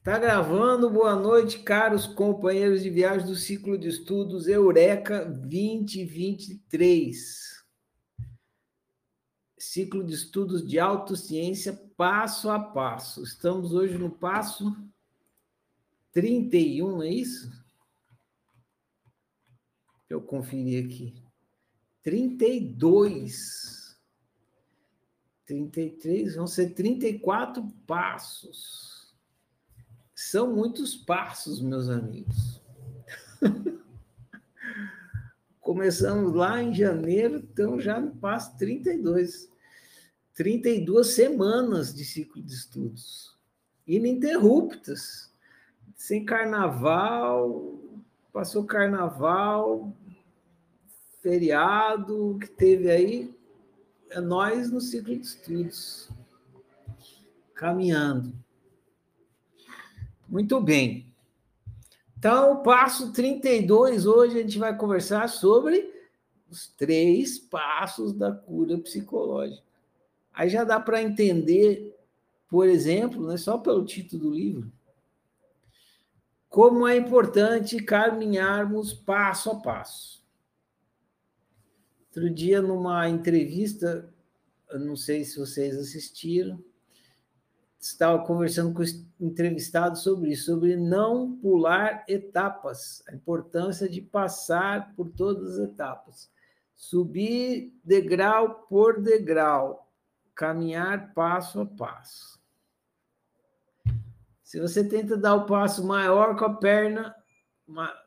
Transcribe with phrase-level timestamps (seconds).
[0.00, 7.62] Está gravando, boa noite, caros companheiros de viagem do ciclo de estudos Eureka 2023.
[9.58, 13.22] Ciclo de estudos de autociência passo a passo.
[13.22, 14.74] Estamos hoje no passo
[16.12, 17.52] 31, é isso?
[20.08, 21.22] Eu conferi aqui.
[22.02, 24.00] 32.
[25.44, 28.89] 33, vão ser 34 passos.
[30.30, 32.62] São muitos passos, meus amigos.
[35.60, 39.50] Começamos lá em janeiro, então já no passo 32.
[40.34, 43.36] 32 semanas de ciclo de estudos,
[43.84, 45.34] ininterruptas,
[45.96, 47.80] sem carnaval,
[48.32, 49.92] passou carnaval,
[51.20, 53.34] feriado que teve aí,
[54.08, 56.08] é nós no ciclo de estudos,
[57.52, 58.39] caminhando.
[60.30, 61.12] Muito bem.
[62.16, 65.92] Então, passo 32, hoje a gente vai conversar sobre
[66.48, 69.64] os três passos da cura psicológica.
[70.32, 71.98] Aí já dá para entender,
[72.48, 74.72] por exemplo, né, só pelo título do livro,
[76.48, 80.24] como é importante caminharmos passo a passo.
[82.06, 84.08] Outro dia, numa entrevista,
[84.72, 86.62] não sei se vocês assistiram,
[87.80, 94.94] estava conversando com o entrevistado sobre isso, sobre não pular etapas, a importância de passar
[94.94, 96.30] por todas as etapas,
[96.76, 99.90] subir degrau por degrau,
[100.34, 102.38] caminhar passo a passo.
[104.42, 107.14] Se você tenta dar o passo maior com a perna,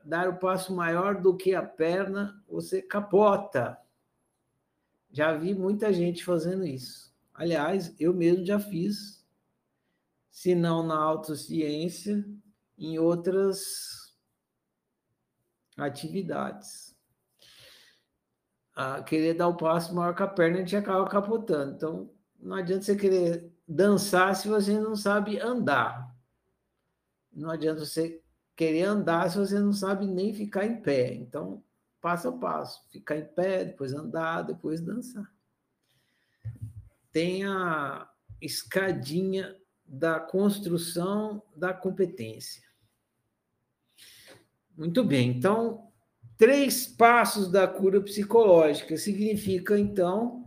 [0.03, 3.77] dar o passo maior do que a perna, você capota.
[5.11, 7.13] Já vi muita gente fazendo isso.
[7.33, 9.22] Aliás, eu mesmo já fiz
[10.34, 12.26] se não na autociência,
[12.76, 13.62] em outras
[15.78, 16.98] atividades.
[18.76, 21.76] Ah, querer dar o passo maior que a perna, a gente acaba capotando.
[21.76, 26.11] Então, não adianta você querer dançar se você não sabe andar.
[27.32, 28.20] Não adianta você
[28.55, 31.14] querer andar se você não sabe nem ficar em pé.
[31.14, 31.64] Então,
[32.02, 32.89] passo a passo.
[32.89, 35.32] Ficar em pé, depois andar, depois dançar.
[37.11, 38.10] Tem a
[38.42, 39.55] escadinha
[39.93, 42.64] da construção da competência.
[44.76, 45.92] Muito bem, então,
[46.36, 50.43] três passos da cura psicológica significa, então,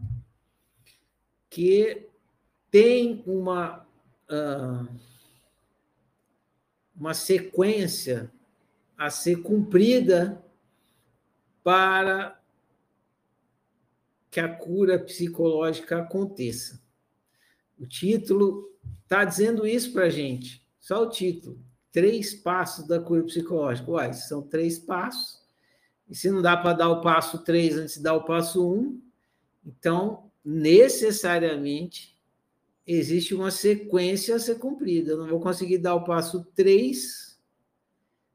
[1.49, 2.09] que
[2.73, 3.87] tem uma,
[4.29, 4.89] uh,
[6.97, 8.33] uma sequência
[8.99, 10.45] a ser cumprida
[11.63, 12.43] para
[14.28, 16.84] que a cura psicológica aconteça.
[17.78, 20.65] O título está dizendo isso para a gente.
[20.79, 21.59] Só o título.
[21.93, 23.91] Três passos da cura psicológica.
[23.91, 25.41] Uai, são três passos.
[26.09, 29.01] E se não dá para dar o passo três antes de dar o passo um,
[29.65, 32.17] então, necessariamente,
[32.87, 35.13] existe uma sequência a ser cumprida.
[35.13, 37.41] Eu não vou conseguir dar o passo três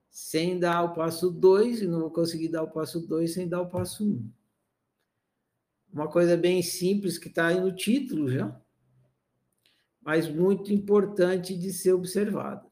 [0.09, 3.61] sem dar o passo dois, e não vou conseguir dar o passo dois sem dar
[3.61, 4.29] o passo um.
[5.91, 8.61] Uma coisa bem simples que está aí no título já
[10.01, 12.69] mas muito importante de ser observado.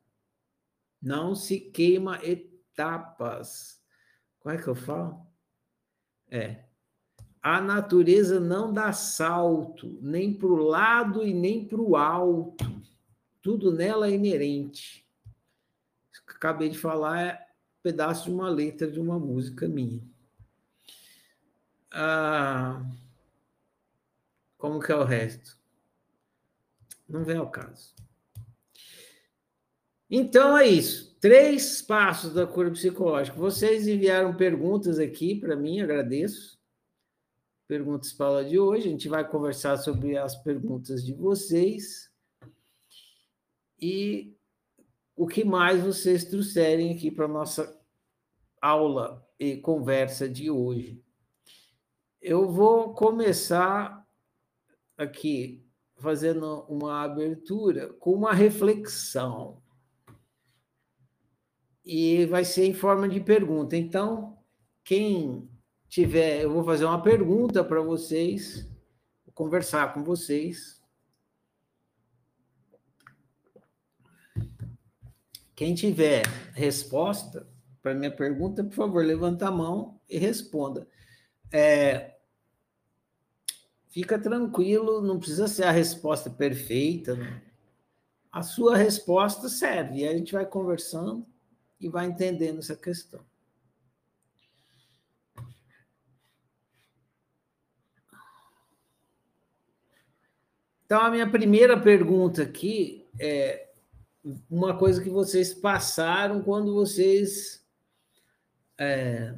[1.02, 3.80] Não se queima etapas.
[4.40, 5.26] Como é que eu falo?
[6.30, 6.66] É.
[7.42, 12.66] A natureza não dá salto, nem para o lado e nem para o alto.
[13.42, 15.08] Tudo nela é inerente.
[16.12, 20.04] Isso que acabei de falar é um pedaço de uma letra de uma música minha.
[21.92, 22.86] Ah,
[24.58, 25.59] como que é o resto?
[27.10, 27.96] Não vem ao caso.
[30.10, 31.18] Então é isso.
[31.20, 33.38] Três passos da cura psicológica.
[33.38, 36.58] Vocês enviaram perguntas aqui para mim, agradeço.
[37.68, 38.88] Perguntas para aula de hoje.
[38.88, 42.10] A gente vai conversar sobre as perguntas de vocês.
[43.80, 44.36] E
[45.16, 47.78] o que mais vocês trouxerem aqui para a nossa
[48.62, 51.04] aula e conversa de hoje.
[52.22, 54.06] Eu vou começar
[54.98, 55.69] aqui
[56.00, 59.62] fazendo uma abertura com uma reflexão.
[61.86, 63.76] E vai ser em forma de pergunta.
[63.76, 64.38] Então,
[64.84, 65.50] quem
[65.88, 68.70] tiver, eu vou fazer uma pergunta para vocês,
[69.26, 70.80] vou conversar com vocês.
[75.56, 76.24] Quem tiver
[76.54, 77.48] resposta
[77.82, 80.88] para minha pergunta, por favor, levanta a mão e responda.
[81.52, 82.19] É,
[83.90, 87.18] Fica tranquilo, não precisa ser a resposta perfeita.
[88.32, 90.00] A sua resposta serve.
[90.00, 91.26] E a gente vai conversando
[91.80, 93.22] e vai entendendo essa questão.
[100.86, 103.70] Então, a minha primeira pergunta aqui é
[104.50, 107.64] uma coisa que vocês passaram quando vocês
[108.78, 109.36] é,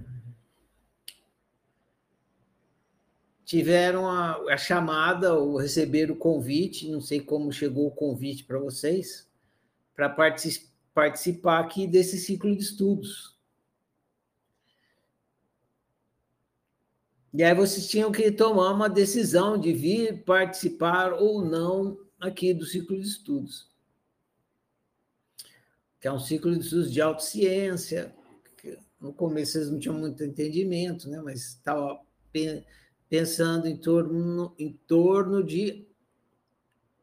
[3.52, 8.58] tiveram a, a, chamada ou receberam o convite, não sei como chegou o convite para
[8.58, 9.28] vocês,
[9.94, 13.38] para particip, participar aqui desse ciclo de estudos.
[17.34, 22.66] E aí vocês tinham que tomar uma decisão de vir participar ou não aqui do
[22.66, 23.70] ciclo de estudos.
[26.00, 28.16] Que é um ciclo de estudos de autociência.
[28.98, 31.20] No começo vocês não tinham muito entendimento, né?
[31.22, 32.00] mas estava
[33.12, 35.86] pensando em torno, em torno de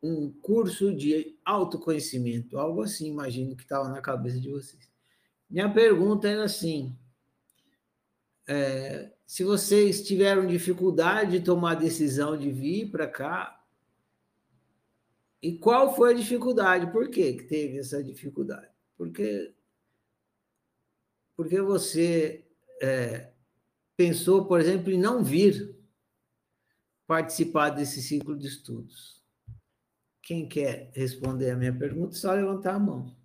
[0.02, 4.90] um curso de autoconhecimento, algo assim, imagino que estava na cabeça de vocês.
[5.50, 6.96] Minha pergunta era assim:
[8.46, 13.62] é, se vocês tiveram dificuldade de tomar a decisão de vir para cá,
[15.42, 16.90] e qual foi a dificuldade?
[16.90, 18.70] Por que, que teve essa dificuldade?
[18.96, 19.54] Porque,
[21.36, 22.46] porque você
[22.80, 23.30] é,
[23.94, 25.76] pensou, por exemplo, em não vir
[27.08, 29.24] participar desse ciclo de estudos.
[30.22, 33.16] Quem quer responder a minha pergunta, só levantar a mão.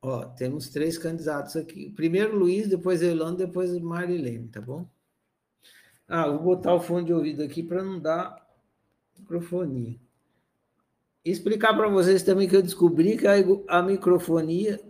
[0.00, 1.90] Ó, temos três candidatos aqui.
[1.90, 4.88] Primeiro Luiz, depois Elano, depois Marilene, tá bom?
[6.06, 8.41] Ah, vou botar o fone de ouvido aqui para não dar
[9.18, 9.98] microfonia.
[11.24, 13.34] Explicar para vocês também que eu descobri que a,
[13.68, 14.80] a microfonia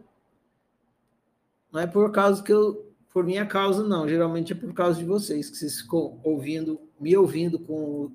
[1.71, 5.05] não é por causa que eu por minha causa não, geralmente é por causa de
[5.05, 8.13] vocês que vocês ficam ouvindo, me ouvindo com o,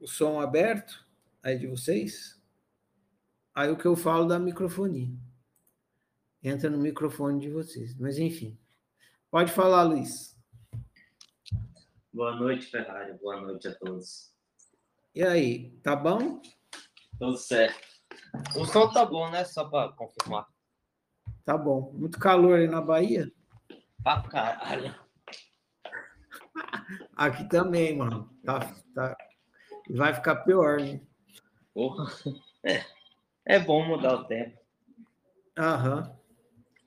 [0.00, 1.06] o som aberto
[1.42, 2.38] aí de vocês.
[3.54, 5.08] Aí o que eu falo da microfonia.
[6.42, 7.96] Entra no microfone de vocês.
[7.98, 8.58] Mas enfim.
[9.30, 10.35] Pode falar, Luiz.
[12.16, 13.12] Boa noite, Ferrari.
[13.18, 14.32] Boa noite a todos.
[15.14, 16.40] E aí, tá bom?
[17.18, 17.78] Tudo certo.
[18.56, 19.44] O som tá bom, né?
[19.44, 20.46] Só para confirmar.
[21.44, 21.92] Tá bom.
[21.92, 23.30] Muito calor aí na Bahia?
[24.02, 24.94] Pra caralho.
[27.14, 28.34] Aqui também, mano.
[28.42, 28.60] Tá,
[28.94, 29.14] tá...
[29.90, 30.98] Vai ficar pior, né?
[31.74, 32.06] Porra.
[32.64, 32.82] É.
[33.44, 34.58] É bom mudar o tempo.
[35.58, 36.18] Aham.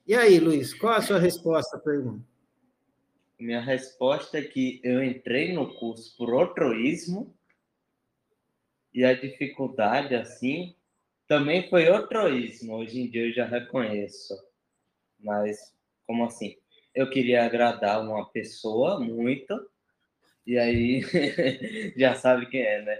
[0.04, 2.29] E aí, Luiz, qual a sua resposta à pergunta?
[3.40, 7.34] Minha resposta é que eu entrei no curso por altruísmo
[8.92, 10.76] e a dificuldade, assim,
[11.26, 12.74] também foi altruísmo.
[12.74, 14.34] Hoje em dia eu já reconheço.
[15.18, 15.74] Mas,
[16.06, 16.54] como assim?
[16.94, 19.58] Eu queria agradar uma pessoa muito,
[20.46, 21.00] e aí
[21.96, 22.98] já sabe quem é, né?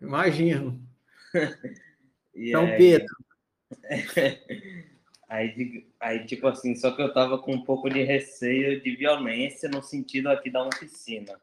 [0.00, 0.80] Imagino.
[2.34, 3.16] E São aí, Pedro.
[5.28, 9.68] aí, aí, tipo assim, só que eu tava com um pouco de receio de violência
[9.68, 11.38] no sentido aqui da oficina.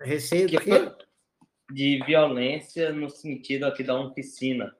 [0.00, 0.92] Receio do quê?
[1.70, 4.76] De violência no sentido aqui da oficina.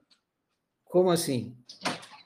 [0.83, 1.55] Como assim?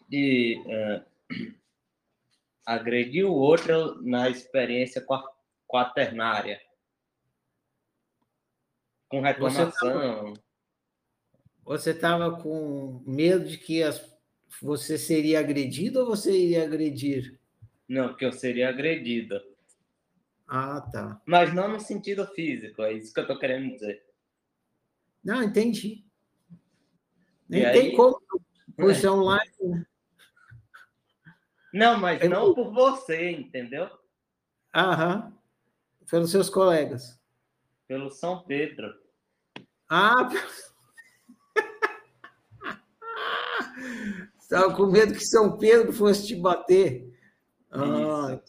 [0.09, 1.05] De uh,
[2.65, 5.05] agredir o outro na experiência
[5.67, 6.59] quaternária.
[9.07, 10.33] Com reclamação.
[11.63, 14.14] Você estava com medo de que as,
[14.61, 17.39] você seria agredido ou você iria agredir?
[17.87, 19.43] Não, que eu seria agredida.
[20.47, 21.21] Ah, tá.
[21.25, 24.03] Mas não no sentido físico, é isso que eu estou querendo dizer.
[25.23, 26.05] Não, entendi.
[27.49, 27.95] Nem e tem aí...
[27.95, 28.21] como,
[28.77, 29.51] por ser online.
[29.59, 29.85] Né?
[31.73, 33.89] Não, mas não por você, entendeu?
[34.73, 35.33] Aham.
[36.09, 37.19] Pelos seus colegas.
[37.87, 38.93] Pelo São Pedro.
[39.89, 40.29] Ah,
[44.55, 47.13] Estava com medo que São Pedro fosse te bater.
[47.69, 48.41] Ah,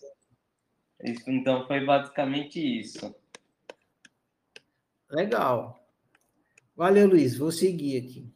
[1.03, 3.13] isso, então foi basicamente isso.
[5.11, 5.85] Legal.
[6.77, 7.37] Valeu, Luiz.
[7.37, 8.33] Vou seguir aqui.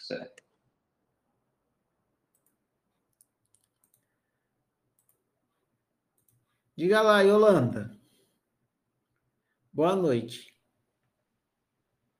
[0.00, 0.42] Certo.
[6.76, 7.96] Diga lá, Yolanda.
[9.72, 10.52] Boa noite.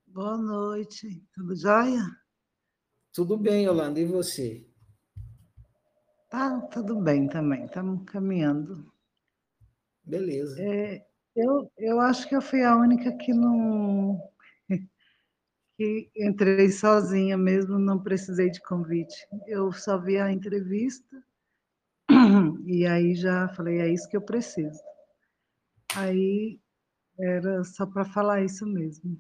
[0.06, 1.26] Boa noite.
[1.34, 2.04] Tudo jóia?
[3.12, 4.67] Tudo bem, Yolanda, e você?
[6.28, 8.92] Tá tudo bem também, estamos caminhando.
[10.04, 10.60] Beleza.
[10.60, 14.20] É, eu, eu acho que eu fui a única que não
[15.76, 19.16] que entrei sozinha mesmo, não precisei de convite.
[19.46, 21.24] Eu só vi a entrevista
[22.66, 24.80] e aí já falei, é isso que eu preciso.
[25.96, 26.60] Aí
[27.18, 29.18] era só para falar isso mesmo.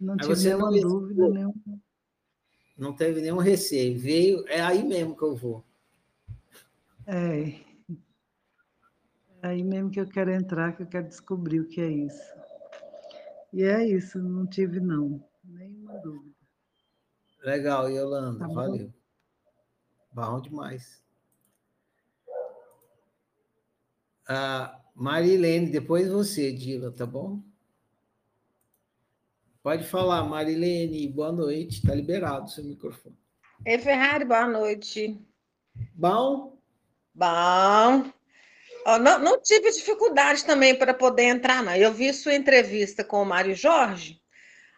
[0.00, 1.54] Não tive nenhuma dúvida, nenhum...
[2.76, 3.98] Não teve nenhum receio.
[3.98, 5.62] Veio, é aí mesmo que eu vou.
[7.06, 7.48] É.
[9.42, 12.32] é aí mesmo que eu quero entrar, que eu quero descobrir o que é isso.
[13.52, 16.34] E é isso, não tive não, nenhuma dúvida.
[17.42, 18.92] Legal, Yolanda, tá valeu.
[20.12, 21.02] Bom demais.
[24.28, 27.42] Ah, Marilene, depois você, Dila, tá bom?
[29.62, 33.16] Pode falar, Marilene, boa noite, está liberado o seu microfone.
[33.66, 35.20] Ei, Ferrari, boa noite.
[35.94, 36.61] Bom?
[37.14, 38.10] Bom.
[39.00, 41.74] Não, não, tive dificuldade também para poder entrar, não.
[41.74, 44.20] Eu vi sua entrevista com o Mário Jorge,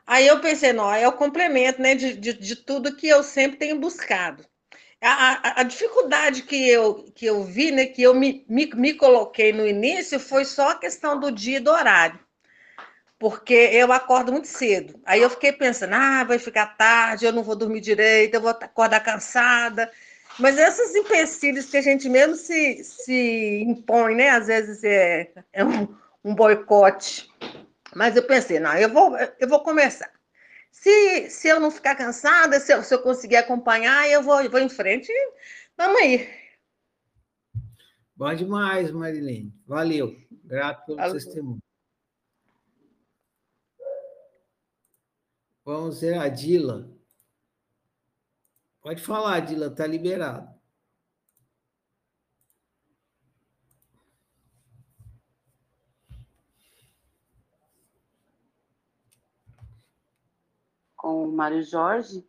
[0.07, 3.59] aí eu pensei, não, é o complemento né, de, de, de tudo que eu sempre
[3.59, 4.45] tenho buscado.
[5.01, 8.95] A, a, a, dificuldade que eu, que eu vi, né, que eu me, me, me
[8.95, 12.19] coloquei no início, foi só a questão do dia e do horário.
[13.19, 15.01] Porque eu acordo muito cedo.
[15.05, 18.51] Aí eu fiquei pensando, ah, vai ficar tarde, eu não vou dormir direito, eu vou
[18.51, 19.91] acordar cansada.
[20.39, 24.31] Mas esses empecilhos que a gente mesmo se, se impõe, né?
[24.31, 27.31] Às vezes é, é um, um boicote.
[27.95, 30.11] Mas eu pensei, não, eu vou, eu vou começar.
[30.73, 34.61] Se, se eu não ficar cansada, se eu, se eu conseguir acompanhar, eu vou, vou
[34.61, 35.13] em frente.
[35.77, 36.29] Vamos aí.
[38.17, 39.55] Bom demais, Marilene.
[39.67, 40.17] Valeu.
[40.45, 41.15] Grato pelo Valeu.
[41.15, 41.63] testemunho.
[45.65, 46.94] Vamos ver a Dila.
[48.85, 50.47] Pode falar, Dila, está liberado.
[60.95, 62.29] Com o Mário Jorge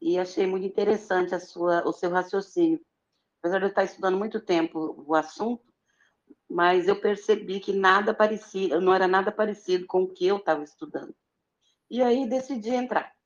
[0.00, 2.80] e achei muito interessante a sua, o seu raciocínio.
[3.40, 5.62] Apesar de eu estar estudando muito tempo o assunto,
[6.48, 10.64] mas eu percebi que nada parecia, não era nada parecido com o que eu estava
[10.64, 11.14] estudando.
[11.90, 13.17] E aí decidi entrar.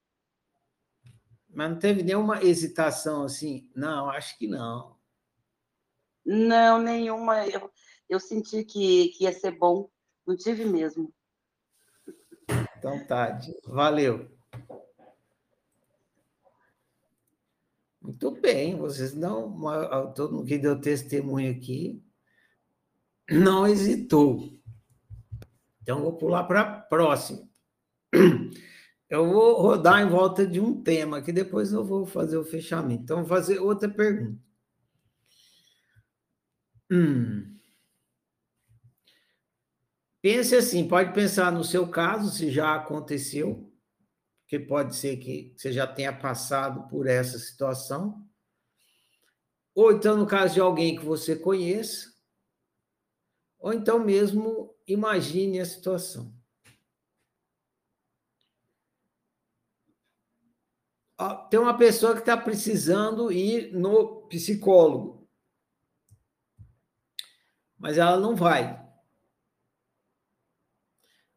[1.52, 3.68] Mas não teve nenhuma hesitação assim?
[3.74, 4.96] Não, acho que não.
[6.24, 7.46] Não, nenhuma.
[7.46, 7.70] Eu,
[8.08, 9.90] eu senti que, que ia ser bom.
[10.26, 11.12] Não tive mesmo.
[12.78, 14.30] Então tá, valeu.
[18.00, 20.12] Muito bem, vocês não.
[20.14, 22.02] Todo mundo que deu testemunho aqui
[23.30, 24.60] não hesitou.
[25.82, 27.48] Então, vou pular para a próxima.
[29.12, 33.02] Eu vou rodar em volta de um tema, que depois eu vou fazer o fechamento.
[33.02, 34.42] Então, vou fazer outra pergunta.
[36.90, 37.58] Hum.
[40.22, 43.70] Pense assim, pode pensar no seu caso, se já aconteceu,
[44.48, 48.26] que pode ser que você já tenha passado por essa situação.
[49.74, 52.10] Ou então, no caso de alguém que você conheça,
[53.58, 56.32] ou então mesmo imagine a situação.
[61.50, 65.28] Tem uma pessoa que está precisando ir no psicólogo,
[67.78, 68.80] mas ela não vai.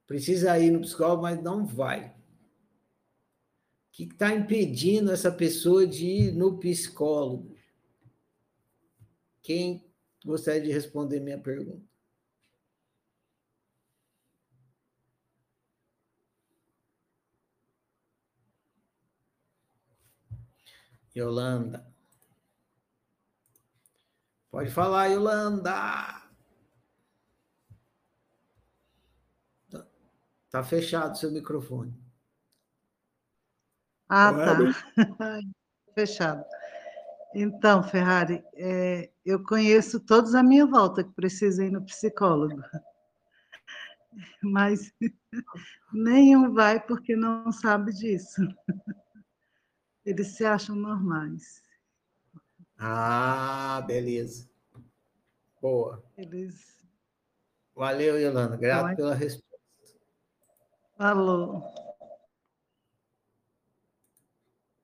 [0.05, 2.09] Precisa ir no psicólogo, mas não vai.
[2.09, 2.13] O
[3.91, 7.55] que está impedindo essa pessoa de ir no psicólogo?
[9.41, 9.89] Quem
[10.23, 11.94] gostaria de responder minha pergunta?
[21.15, 21.85] Yolanda.
[24.51, 26.21] Pode falar, Yolanda.
[29.69, 29.87] Tá,
[30.49, 31.93] tá fechado seu microfone.
[34.09, 34.57] Ah, tá.
[35.95, 36.43] fechado.
[37.33, 42.61] Então, Ferrari, é, eu conheço todos à minha volta que precisam ir no psicólogo.
[44.41, 44.93] Mas
[45.91, 48.41] nenhum vai porque não sabe disso.
[50.05, 51.63] Eles se acham normais.
[52.77, 54.47] Ah, beleza.
[55.59, 56.05] Boa.
[56.15, 56.77] Eles.
[57.73, 58.55] Valeu, Yolanda.
[58.55, 58.95] Grato Vai.
[58.95, 59.59] pela resposta.
[60.95, 61.63] Falou.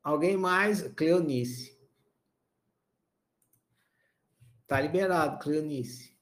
[0.01, 0.81] Alguém mais?
[0.93, 1.79] Cleonice.
[4.61, 6.17] Está liberado, Cleonice.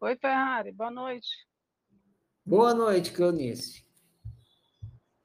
[0.00, 0.72] Oi, Ferrari.
[0.72, 1.46] Boa noite.
[2.44, 3.86] Boa noite, Cleonice.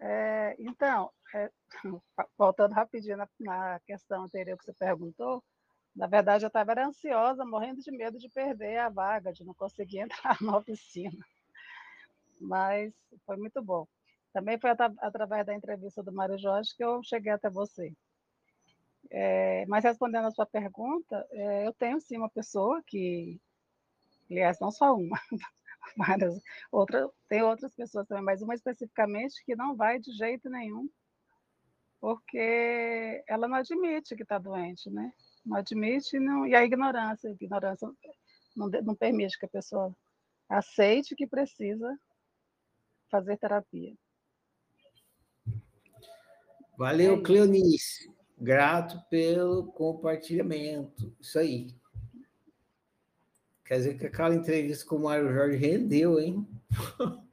[0.09, 1.51] É, então, é,
[2.37, 5.43] voltando rapidinho na, na, questão anterior que você perguntou,
[5.93, 9.99] na verdade eu estava ansiosa, morrendo de medo de perder a vaga, de não conseguir
[10.31, 11.25] entrar na oficina.
[12.39, 12.93] mas
[13.25, 13.85] foi muito bom.
[14.31, 17.93] Também foi através da entrevista do Mário Jorge que eu cheguei até você.
[19.09, 23.41] É, mas respondendo a sua pergunta, é, eu tenho sim uma pessoa que,
[24.29, 25.19] aliás, não só uma,
[25.97, 26.39] várias,
[26.71, 30.89] outra, tem outras pessoas também, mas uma especificamente que não vai de jeito nenhum,
[31.99, 35.11] porque ela não admite que está doente, né?
[35.45, 37.89] Não admite não, e a ignorância, a ignorância
[38.55, 39.95] não, não permite que a pessoa
[40.49, 41.97] aceite que precisa
[43.09, 43.93] fazer terapia.
[46.77, 48.11] Valeu, é Cleonice.
[48.39, 51.15] Grato pelo compartilhamento.
[51.19, 51.75] Isso aí.
[53.67, 56.47] Quer dizer que aquela entrevista com o Mário Jorge rendeu, hein?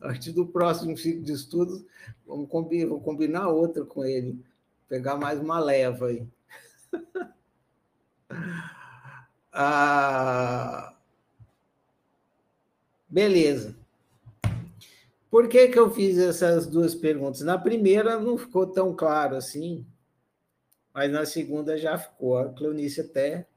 [0.00, 1.84] A partir do próximo ciclo de estudos,
[2.24, 4.40] vamos combinar, vou combinar outra com ele.
[4.88, 6.24] Pegar mais uma leva aí.
[9.52, 10.94] ah,
[13.08, 13.76] beleza.
[15.28, 17.40] Por que, que eu fiz essas duas perguntas?
[17.40, 19.84] Na primeira não ficou tão claro assim,
[20.94, 22.38] mas na segunda já ficou.
[22.38, 23.48] A Cleonice até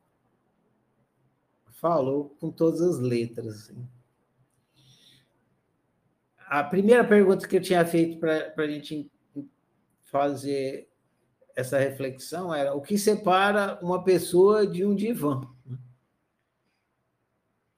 [1.82, 3.56] falou com todas as letras.
[3.56, 3.88] Assim.
[6.48, 9.12] A primeira pergunta que eu tinha feito para a gente
[10.04, 10.88] fazer
[11.56, 15.42] essa reflexão era o que separa uma pessoa de um divã?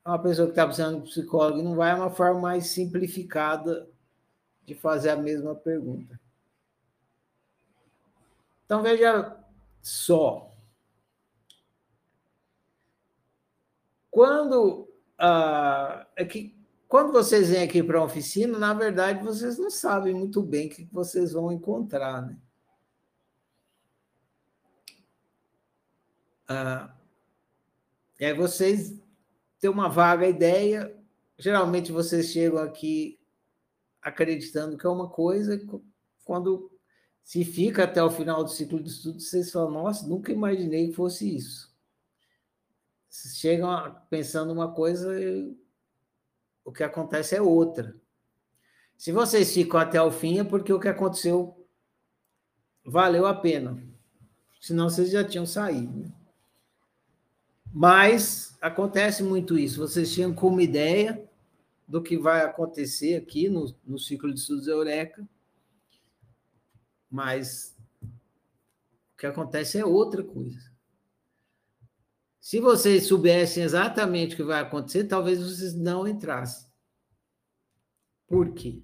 [0.05, 3.89] Uma pessoa que está precisando de psicólogo não vai é uma forma mais simplificada
[4.65, 6.19] de fazer a mesma pergunta.
[8.65, 9.37] Então veja
[9.81, 10.52] só,
[14.13, 16.55] Quando, ah, é que,
[16.87, 20.69] quando vocês vêm aqui para a oficina, na verdade, vocês não sabem muito bem o
[20.69, 22.37] que vocês vão encontrar, né?
[26.47, 26.95] Ah,
[28.19, 29.01] aí vocês
[29.59, 30.95] têm uma vaga ideia,
[31.39, 33.19] geralmente vocês chegam aqui
[33.99, 35.59] acreditando que é uma coisa,
[36.23, 36.71] quando
[37.23, 40.93] se fica até o final do ciclo de estudo, vocês falam, nossa, nunca imaginei que
[40.93, 41.72] fosse isso
[43.13, 45.55] chegam pensando uma coisa e
[46.65, 47.95] o que acontece é outra.
[48.97, 51.67] Se vocês ficam até o fim, é porque o que aconteceu
[52.83, 53.81] valeu a pena.
[54.59, 55.99] Senão vocês já tinham saído.
[55.99, 56.13] Né?
[57.71, 59.79] Mas acontece muito isso.
[59.79, 61.29] Vocês tinham como ideia
[61.87, 65.27] do que vai acontecer aqui no, no ciclo de estudos Eureka,
[67.11, 67.77] mas
[69.13, 70.72] o que acontece é outra coisa.
[72.43, 76.69] Se vocês soubessem exatamente o que vai acontecer, talvez vocês não entrassem.
[78.27, 78.83] Por quê?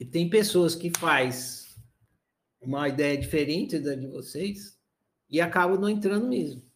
[0.00, 1.78] E tem pessoas que faz
[2.60, 4.76] uma ideia diferente da de vocês
[5.30, 6.68] e acabam não entrando mesmo.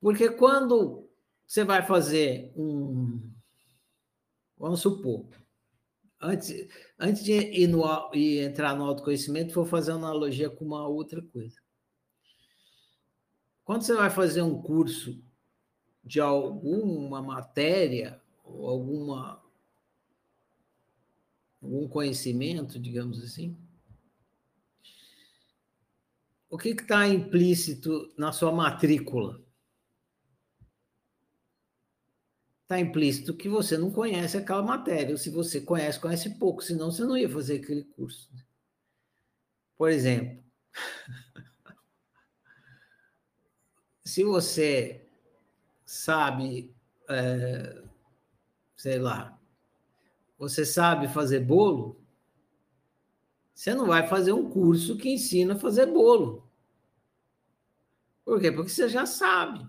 [0.00, 1.10] Porque quando
[1.44, 3.28] você vai fazer um.
[4.56, 5.28] Vamos supor,
[6.20, 11.22] Antes, antes de ir no, entrar no autoconhecimento, vou fazer uma analogia com uma outra
[11.22, 11.60] coisa.
[13.64, 15.22] Quando você vai fazer um curso
[16.02, 19.42] de alguma matéria, ou alguma,
[21.62, 23.56] algum conhecimento, digamos assim,
[26.50, 29.40] o que está implícito na sua matrícula?
[32.68, 35.12] Está implícito que você não conhece aquela matéria.
[35.12, 38.30] Ou se você conhece, conhece pouco, senão você não ia fazer aquele curso.
[39.74, 40.44] Por exemplo,
[44.04, 45.08] se você
[45.82, 46.74] sabe,
[47.08, 47.82] é,
[48.76, 49.40] sei lá,
[50.38, 51.98] você sabe fazer bolo,
[53.54, 56.46] você não vai fazer um curso que ensina a fazer bolo.
[58.26, 58.52] Por quê?
[58.52, 59.66] Porque você já sabe.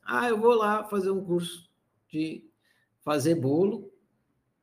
[0.00, 1.67] Ah, eu vou lá fazer um curso
[2.08, 2.48] de
[3.00, 3.92] fazer bolo,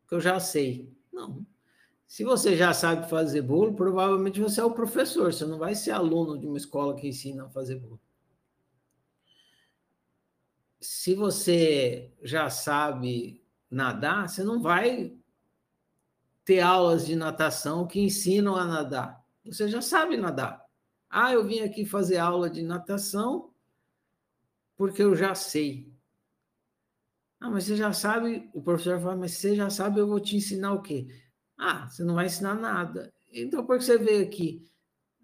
[0.08, 0.94] que eu já sei.
[1.12, 1.46] Não.
[2.08, 5.92] Se você já sabe fazer bolo, provavelmente você é o professor, você não vai ser
[5.92, 8.00] aluno de uma escola que ensina a fazer bolo.
[10.80, 15.18] Se você já sabe nadar, você não vai
[16.44, 19.26] ter aulas de natação que ensinam a nadar.
[19.44, 20.64] Você já sabe nadar.
[21.10, 23.52] Ah, eu vim aqui fazer aula de natação
[24.78, 25.92] porque eu já sei.
[27.40, 30.36] Ah, mas você já sabe, o professor fala, mas você já sabe, eu vou te
[30.36, 31.08] ensinar o quê?
[31.58, 33.14] Ah, você não vai ensinar nada.
[33.34, 34.66] Então, por que você veio aqui?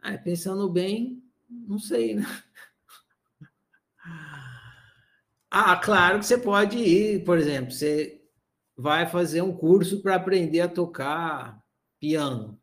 [0.01, 2.23] Ah, pensando bem, não sei, né?
[5.49, 8.21] Ah, claro que você pode ir, por exemplo, você
[8.77, 11.61] vai fazer um curso para aprender a tocar
[11.99, 12.59] piano.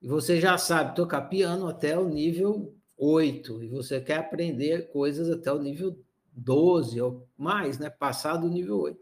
[0.00, 5.30] E você já sabe tocar piano até o nível 8 e você quer aprender coisas
[5.30, 5.98] até o nível
[6.34, 7.88] 12 ou mais, né?
[7.88, 9.00] Passar do nível 8.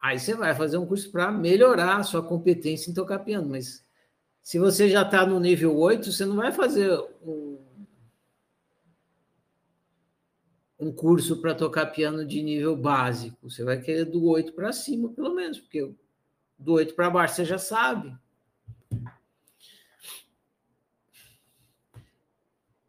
[0.00, 3.84] Aí você vai fazer um curso para melhorar a sua competência em tocar piano, mas
[4.42, 6.90] se você já está no nível 8, você não vai fazer
[7.22, 7.58] um,
[10.78, 13.50] um curso para tocar piano de nível básico.
[13.50, 15.92] Você vai querer do 8 para cima, pelo menos, porque
[16.58, 18.16] do 8 para baixo você já sabe.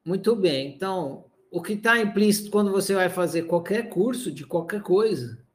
[0.03, 0.73] Muito bem.
[0.73, 5.45] Então, o que está implícito quando você vai fazer qualquer curso de qualquer coisa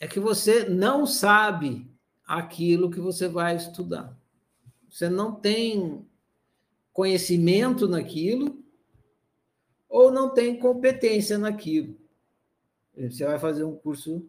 [0.00, 1.88] é que você não sabe
[2.26, 4.18] aquilo que você vai estudar.
[4.90, 6.04] Você não tem
[6.92, 8.60] conhecimento naquilo
[9.88, 11.96] ou não tem competência naquilo.
[12.96, 14.28] Você vai fazer um curso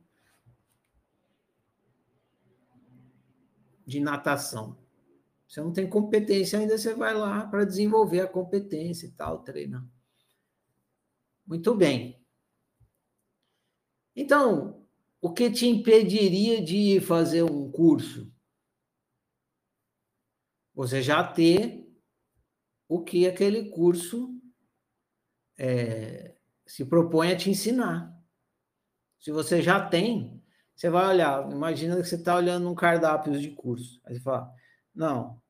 [3.87, 4.77] de natação.
[5.47, 9.83] Você não tem competência ainda, você vai lá para desenvolver a competência e tal, treinar.
[11.47, 12.21] Muito bem.
[14.13, 14.85] Então,
[15.21, 18.29] o que te impediria de fazer um curso?
[20.75, 21.87] Você já ter
[22.87, 24.39] o que aquele curso
[25.57, 28.13] é, se propõe a te ensinar.
[29.19, 30.43] Se você já tem,
[30.75, 33.99] você vai olhar, imagina que você está olhando um cardápio de curso.
[34.05, 34.53] Aí você fala,
[34.93, 35.41] não,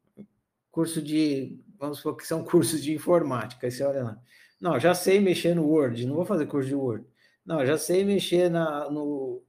[0.71, 3.67] curso de, vamos supor que são cursos de informática.
[3.67, 4.21] Aí você olha lá,
[4.59, 7.05] não, já sei mexer no Word, não vou fazer curso de Word.
[7.45, 9.43] Não, já sei mexer na, no,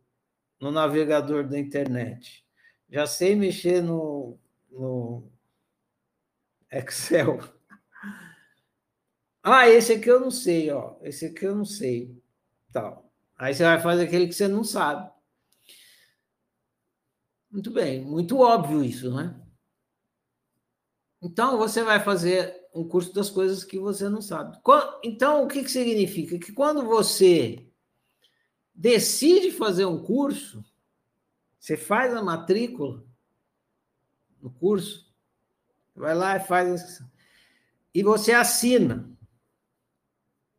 [0.61, 2.45] no navegador da internet.
[2.91, 4.39] Já sei mexer no,
[4.71, 5.31] no
[6.71, 7.39] Excel.
[9.51, 10.97] Ah, esse aqui eu não sei, ó.
[11.01, 12.15] Esse aqui eu não sei.
[12.71, 13.11] Tal.
[13.37, 15.11] Aí você vai fazer aquele que você não sabe.
[17.51, 19.35] Muito bem, muito óbvio isso, né?
[21.23, 24.59] Então você vai fazer um curso das coisas que você não sabe.
[25.03, 26.39] Então, o que, que significa?
[26.39, 27.67] Que quando você
[28.75, 30.65] decide fazer um curso,
[31.59, 33.05] você faz a matrícula
[34.41, 35.13] no curso,
[35.95, 37.03] vai lá e faz
[37.93, 39.11] e você assina.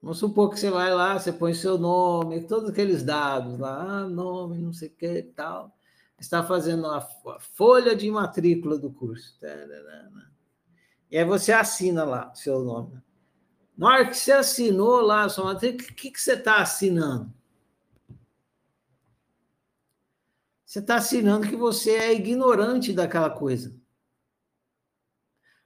[0.02, 4.08] Vamos supor que você vai lá, você põe seu nome, todos aqueles dados lá, ah,
[4.08, 5.74] nome, não sei o que tal.
[6.20, 7.02] Está fazendo a
[7.54, 9.38] folha de matrícula do curso.
[11.10, 13.02] E aí você assina lá seu nome.
[13.78, 17.34] Na hora que você assinou lá a sua matrícula, o que, que você está assinando?
[20.66, 23.76] Você está assinando que você é ignorante daquela coisa.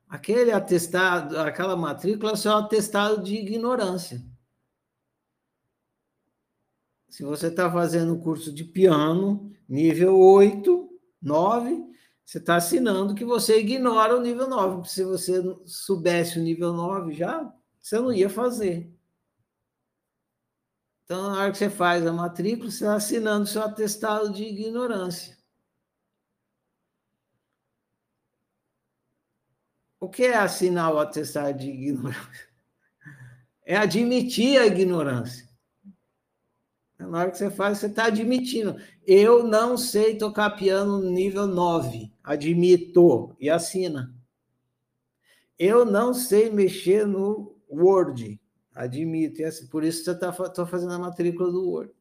[0.07, 4.23] Aquele atestado, aquela matrícula é só atestado de ignorância.
[7.09, 10.89] Se você está fazendo curso de piano, nível 8,
[11.21, 11.92] 9,
[12.33, 14.77] você está assinando que você ignora o nível 9.
[14.77, 18.91] Porque se você soubesse o nível 9 já, você não ia fazer.
[21.03, 25.37] Então, na hora que você faz a matrícula, você está assinando seu atestado de ignorância.
[29.99, 32.49] O que é assinar o atestado de ignorância?
[33.63, 35.42] É admitir a ignorância.
[37.07, 38.75] Na hora que você faz, você está admitindo.
[39.05, 42.11] Eu não sei tocar piano nível 9.
[42.23, 43.35] Admito.
[43.39, 44.13] E assina.
[45.57, 48.39] Eu não sei mexer no Word.
[48.73, 49.41] Admito.
[49.41, 50.31] E assim, por isso você está
[50.65, 51.93] fazendo a matrícula do Word.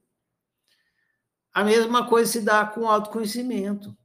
[1.52, 3.96] A mesma coisa se dá com autoconhecimento.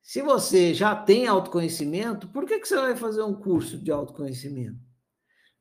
[0.00, 4.80] Se você já tem autoconhecimento, por que, que você vai fazer um curso de autoconhecimento?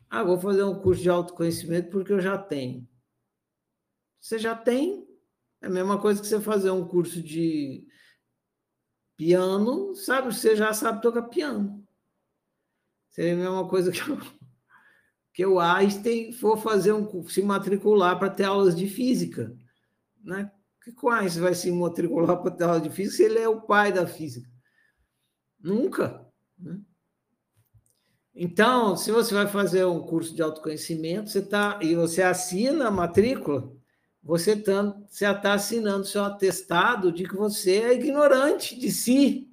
[0.09, 2.87] Ah, vou fazer um curso de autoconhecimento porque eu já tenho.
[4.19, 5.07] Você já tem.
[5.61, 7.85] É a mesma coisa que você fazer um curso de
[9.17, 10.33] piano, sabe?
[10.33, 11.85] Você já sabe tocar piano.
[13.09, 13.99] Seria a mesma coisa que
[15.39, 19.55] que o Einstein for fazer um se matricular para ter aulas de física,
[20.21, 20.51] né?
[20.83, 23.93] Que Einstein vai se matricular para ter aula de física se ele é o pai
[23.93, 24.49] da física?
[25.57, 26.27] Nunca.
[26.57, 26.81] Né?
[28.35, 32.91] Então, se você vai fazer um curso de autoconhecimento, você tá e você assina a
[32.91, 33.73] matrícula,
[34.29, 39.51] você está tá assinando seu atestado de que você é ignorante de si.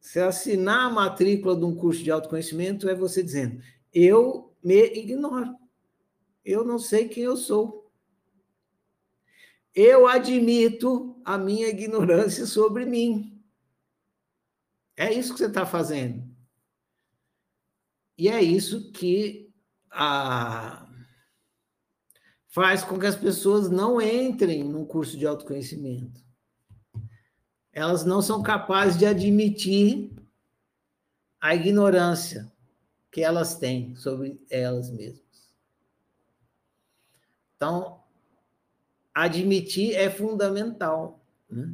[0.00, 5.58] Se assinar a matrícula de um curso de autoconhecimento, é você dizendo: eu me ignoro.
[6.42, 7.92] Eu não sei quem eu sou.
[9.74, 13.44] Eu admito a minha ignorância sobre mim.
[14.96, 16.26] É isso que você está fazendo.
[18.16, 19.52] E é isso que
[19.90, 20.87] a...
[22.58, 26.28] faz com que as pessoas não entrem num curso de autoconhecimento
[27.78, 30.10] elas não são capazes de admitir
[31.40, 32.52] a ignorância
[33.08, 35.22] que elas têm sobre elas mesmas.
[37.54, 38.00] Então,
[39.14, 41.24] admitir é fundamental.
[41.48, 41.72] Né?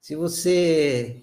[0.00, 1.22] Se você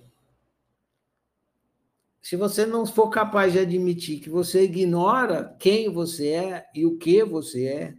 [2.22, 6.96] se você não for capaz de admitir que você ignora quem você é e o
[6.96, 7.98] que você é,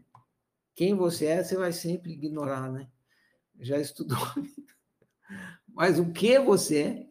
[0.83, 2.89] quem você é, você vai sempre ignorar, né?
[3.61, 4.19] Já estudou.
[5.69, 7.07] Mas o que você é?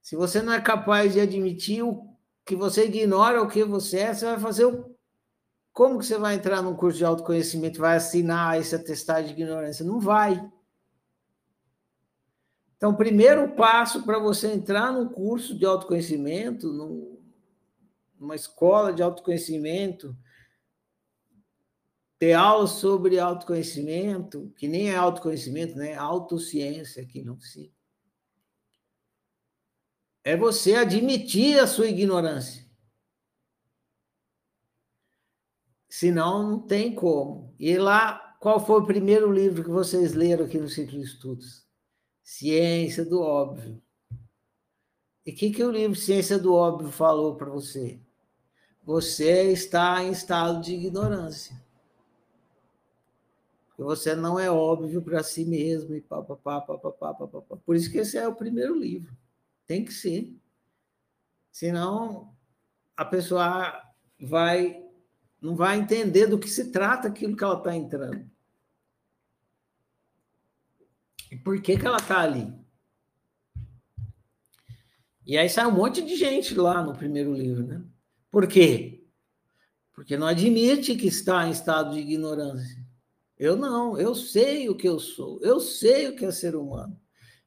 [0.00, 2.16] Se você não é capaz de admitir o
[2.46, 4.96] que você ignora o que você é, você vai fazer o
[5.70, 9.84] como que você vai entrar num curso de autoconhecimento, vai assinar esse atestado de ignorância?
[9.84, 10.50] Não vai.
[12.76, 16.66] Então, primeiro passo para você entrar num curso de autoconhecimento,
[18.18, 20.16] numa escola de autoconhecimento,
[22.20, 25.94] ter aula sobre autoconhecimento, que nem é autoconhecimento, né?
[25.94, 27.72] Autociência, que não se.
[30.22, 32.68] É você admitir a sua ignorância.
[35.88, 37.54] Senão, não tem como.
[37.58, 41.66] E lá, qual foi o primeiro livro que vocês leram aqui no Ciclo de Estudos?
[42.22, 43.82] Ciência do Óbvio.
[45.24, 47.98] E o que, que o livro Ciência do Óbvio falou para você?
[48.84, 51.69] Você está em estado de ignorância
[53.80, 57.56] que você não é óbvio para si mesmo e papapá, papapá, papapá.
[57.56, 59.16] Por isso que esse é o primeiro livro.
[59.66, 60.36] Tem que ser.
[61.50, 62.36] Senão
[62.94, 63.82] a pessoa
[64.20, 64.84] vai
[65.40, 68.30] não vai entender do que se trata aquilo que ela está entrando.
[71.32, 72.52] E por que, que ela está ali?
[75.24, 77.82] E aí sai um monte de gente lá no primeiro livro, né?
[78.30, 79.06] Por quê?
[79.94, 82.89] Porque não admite que está em estado de ignorância.
[83.40, 87.00] Eu não, eu sei o que eu sou, eu sei o que é ser humano,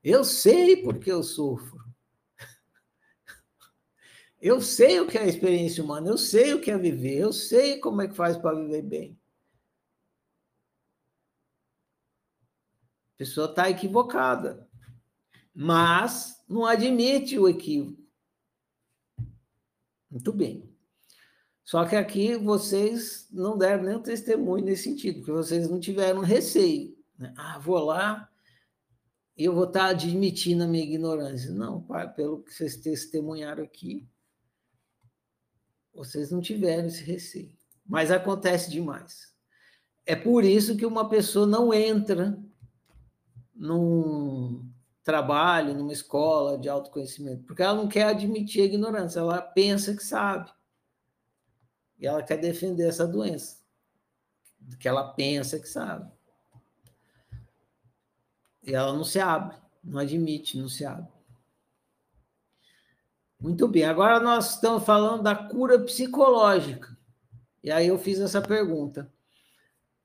[0.04, 1.78] eu sei porque eu sofro.
[4.42, 7.32] Eu sei o que é a experiência humana, eu sei o que é viver, eu
[7.32, 9.18] sei como é que faz para viver bem.
[13.14, 14.70] A pessoa está equivocada,
[15.54, 18.04] mas não admite o equívoco.
[20.10, 20.73] Muito bem.
[21.64, 26.96] Só que aqui vocês não deram nenhum testemunho nesse sentido, porque vocês não tiveram receio.
[27.18, 27.34] Né?
[27.38, 28.30] Ah, vou lá
[29.38, 31.52] e eu vou estar admitindo a minha ignorância.
[31.52, 34.08] Não, pelo que vocês testemunharam aqui,
[35.94, 37.56] vocês não tiveram esse receio.
[37.86, 39.34] Mas acontece demais.
[40.06, 42.38] É por isso que uma pessoa não entra
[43.56, 44.70] num
[45.04, 50.04] trabalho, numa escola de autoconhecimento, porque ela não quer admitir a ignorância, ela pensa que
[50.04, 50.52] sabe.
[52.04, 53.64] E ela quer defender essa doença,
[54.78, 56.12] que ela pensa que sabe.
[58.62, 61.10] E ela não se abre, não admite, não se abre.
[63.40, 66.94] Muito bem, agora nós estamos falando da cura psicológica.
[67.64, 69.10] E aí eu fiz essa pergunta.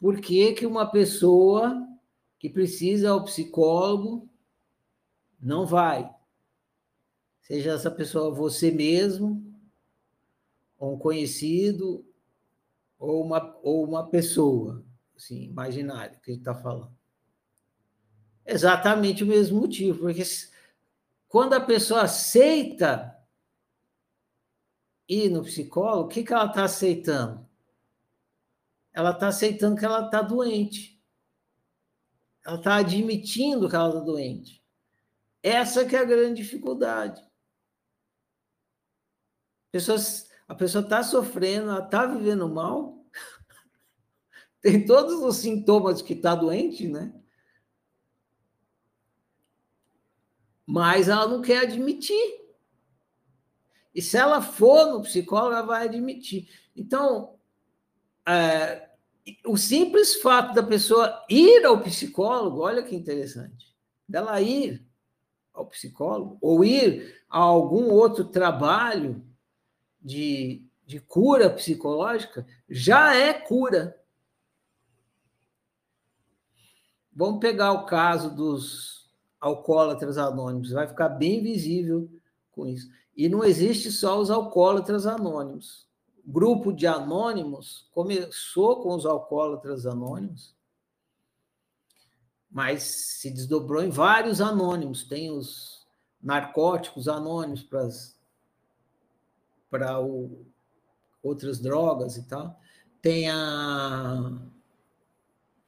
[0.01, 1.85] Por que, que uma pessoa
[2.39, 4.31] que precisa ao psicólogo
[5.41, 6.09] não vai?
[7.43, 9.48] Seja essa pessoa você mesmo,
[10.81, 12.07] um conhecido,
[12.99, 14.85] ou uma, ou uma pessoa,
[15.17, 16.97] assim, imaginária, que ele está falando.
[18.45, 20.23] Exatamente o mesmo motivo, porque
[21.29, 23.15] quando a pessoa aceita
[25.09, 27.49] ir no psicólogo, o que, que ela está aceitando?
[28.93, 30.99] Ela está aceitando que ela está doente.
[32.45, 34.65] Ela está admitindo que ela está doente.
[35.43, 37.23] Essa que é a grande dificuldade.
[39.71, 43.05] Pessoas a pessoa está sofrendo, ela está vivendo mal,
[44.63, 47.13] tem todos os sintomas que está doente, né?
[50.67, 52.49] Mas ela não quer admitir.
[53.95, 56.49] E se ela for no psicólogo, ela vai admitir.
[56.77, 57.39] Então,
[58.27, 58.91] é,
[59.47, 63.75] o simples fato da pessoa ir ao psicólogo, olha que interessante,
[64.07, 64.87] dela ir
[65.53, 69.28] ao psicólogo, ou ir a algum outro trabalho
[70.09, 74.01] de, de cura psicológica já é cura.
[77.15, 82.11] Vamos pegar o caso dos alcoólatras anônimos, vai ficar bem visível
[82.51, 82.91] com isso.
[83.15, 85.87] E não existe só os alcoólatras anônimos.
[86.27, 90.55] O grupo de anônimos começou com os alcoólatras anônimos,
[92.51, 95.03] mas se desdobrou em vários anônimos.
[95.05, 95.87] Tem os
[96.21, 98.18] narcóticos anônimos para as
[99.71, 99.99] para
[101.23, 102.59] outras drogas e tal.
[103.01, 104.33] Tem a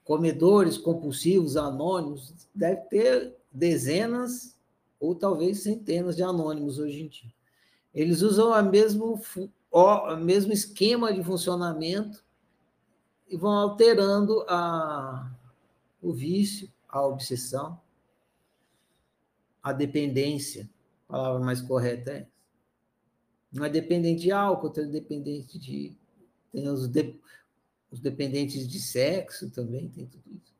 [0.04, 4.58] comedores compulsivos anônimos, deve ter dezenas
[4.98, 7.32] ou talvez centenas de anônimos hoje em dia.
[7.94, 9.20] Eles usam a mesmo,
[9.70, 12.24] o mesmo esquema de funcionamento
[13.28, 15.30] e vão alterando a,
[16.02, 17.80] o vício, a obsessão,
[19.62, 20.68] a dependência.
[21.08, 22.26] A palavra mais correta é
[23.52, 25.96] Não é dependente de álcool, tem dependente de.
[26.52, 27.18] Tem os, de,
[27.90, 30.54] os dependentes de sexo também, tem tudo isso.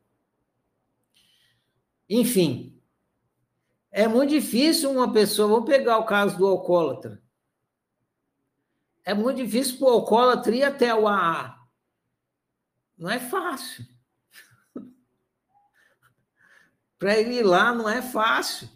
[2.09, 2.77] Enfim,
[3.89, 5.47] é muito difícil uma pessoa.
[5.47, 7.21] Vamos pegar o caso do alcoólatra.
[9.03, 11.57] É muito difícil para o alcoólatra ir até o AA.
[12.97, 13.85] Não é fácil.
[16.99, 18.69] para ele ir lá não é fácil.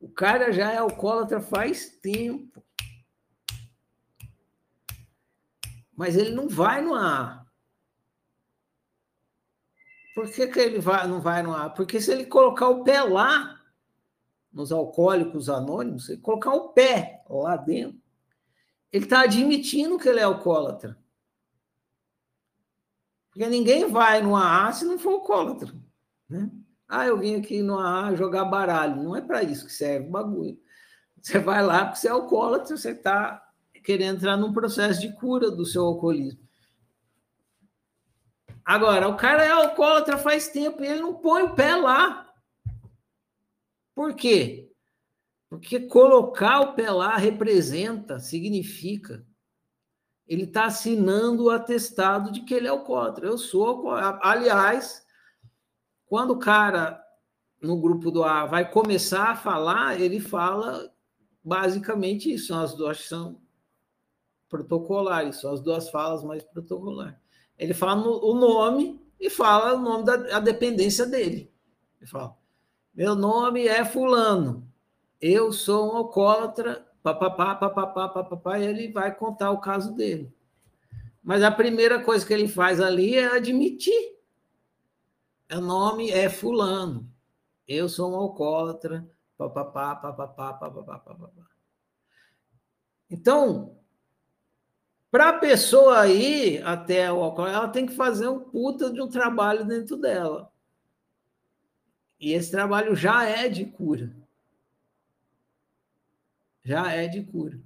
[0.00, 2.64] O cara já é alcoólatra faz tempo.
[5.98, 7.44] Mas ele não vai no AA.
[10.14, 11.70] Por que, que ele vai, não vai no AA?
[11.70, 13.60] Porque se ele colocar o pé lá,
[14.52, 18.00] nos alcoólicos anônimos, ele colocar o pé lá dentro,
[18.92, 20.96] ele está admitindo que ele é alcoólatra.
[23.30, 25.74] Porque ninguém vai no AA se não for alcoólatra.
[26.28, 26.48] Né?
[26.86, 29.02] Ah, eu vim aqui no AA jogar baralho.
[29.02, 30.62] Não é para isso que serve o bagulho.
[31.20, 33.47] Você vai lá porque você é alcoólatra, você está
[33.80, 36.40] querendo entrar num processo de cura do seu alcoolismo.
[38.64, 42.30] Agora, o cara é alcoólatra faz tempo e ele não põe o pé lá.
[43.94, 44.70] Por quê?
[45.48, 49.26] Porque colocar o pé lá representa, significa.
[50.26, 53.26] Ele está assinando o atestado de que ele é alcoólatra.
[53.26, 55.02] Eu sou Aliás,
[56.04, 57.02] quando o cara
[57.62, 60.92] no grupo do A vai começar a falar, ele fala
[61.42, 62.54] basicamente isso.
[62.54, 63.40] As duas são
[64.48, 67.16] protocolares, são as duas falas mais protocolares.
[67.58, 71.52] Ele fala no, o nome e fala o nome da dependência dele.
[72.00, 72.36] Ele fala:
[72.98, 74.68] meu nome é Fulano.
[75.20, 76.84] Eu sou um alcoólatra.
[77.00, 80.34] Papapá, papapá, papapá, e ele vai contar o caso dele.
[81.22, 84.18] Mas a primeira coisa que ele faz ali é admitir.
[85.52, 87.08] O nome é Fulano.
[87.68, 89.08] Eu sou um alcoólatra.
[89.36, 91.46] Papapá, papapá, papapá, papapá.
[93.08, 93.77] Então,
[95.10, 99.08] para a pessoa ir até o alcoólatra, ela tem que fazer um puta de um
[99.08, 100.52] trabalho dentro dela.
[102.20, 104.14] E esse trabalho já é de cura.
[106.64, 107.58] Já é de cura.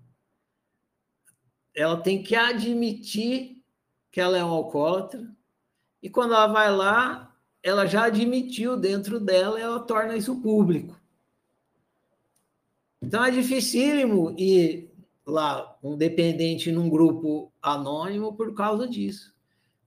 [1.74, 3.62] Ela tem que admitir
[4.10, 5.26] que ela é um alcoólatra,
[6.02, 11.00] e quando ela vai lá, ela já admitiu dentro dela e ela torna isso público.
[13.00, 14.91] Então é dificílimo ir
[15.24, 19.32] lá, um dependente num grupo anônimo por causa disso.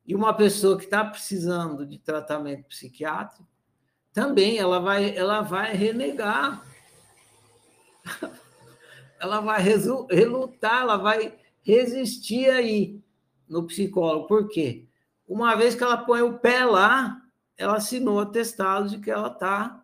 [0.05, 3.47] E uma pessoa que está precisando de tratamento psiquiátrico,
[4.13, 6.63] também ela vai, ela vai renegar.
[9.19, 13.01] ela vai relutar, ela vai resistir aí
[13.47, 14.27] no psicólogo.
[14.27, 14.87] Por quê?
[15.27, 17.21] Uma vez que ela põe o pé lá,
[17.57, 19.81] ela assinou atestado de que ela está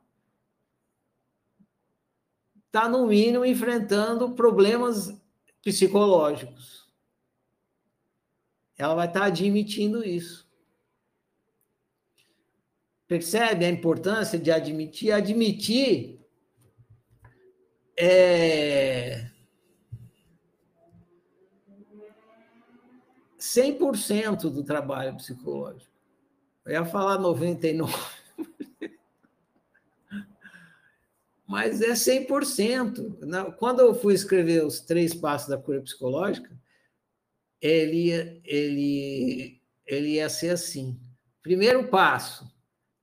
[2.67, 5.20] está no mínimo enfrentando problemas
[5.61, 6.89] psicológicos.
[8.77, 10.49] Ela vai estar admitindo isso.
[13.07, 15.11] Percebe a importância de admitir?
[15.11, 16.19] Admitir
[17.97, 19.29] é
[23.37, 25.91] 100% do trabalho psicológico.
[26.63, 27.89] Eu ia falar 99%,
[31.51, 33.57] mas é 100%.
[33.57, 36.49] Quando eu fui escrever os três passos da cura psicológica,
[37.59, 40.97] ele, ele, ele ia ser assim.
[41.41, 42.49] Primeiro passo,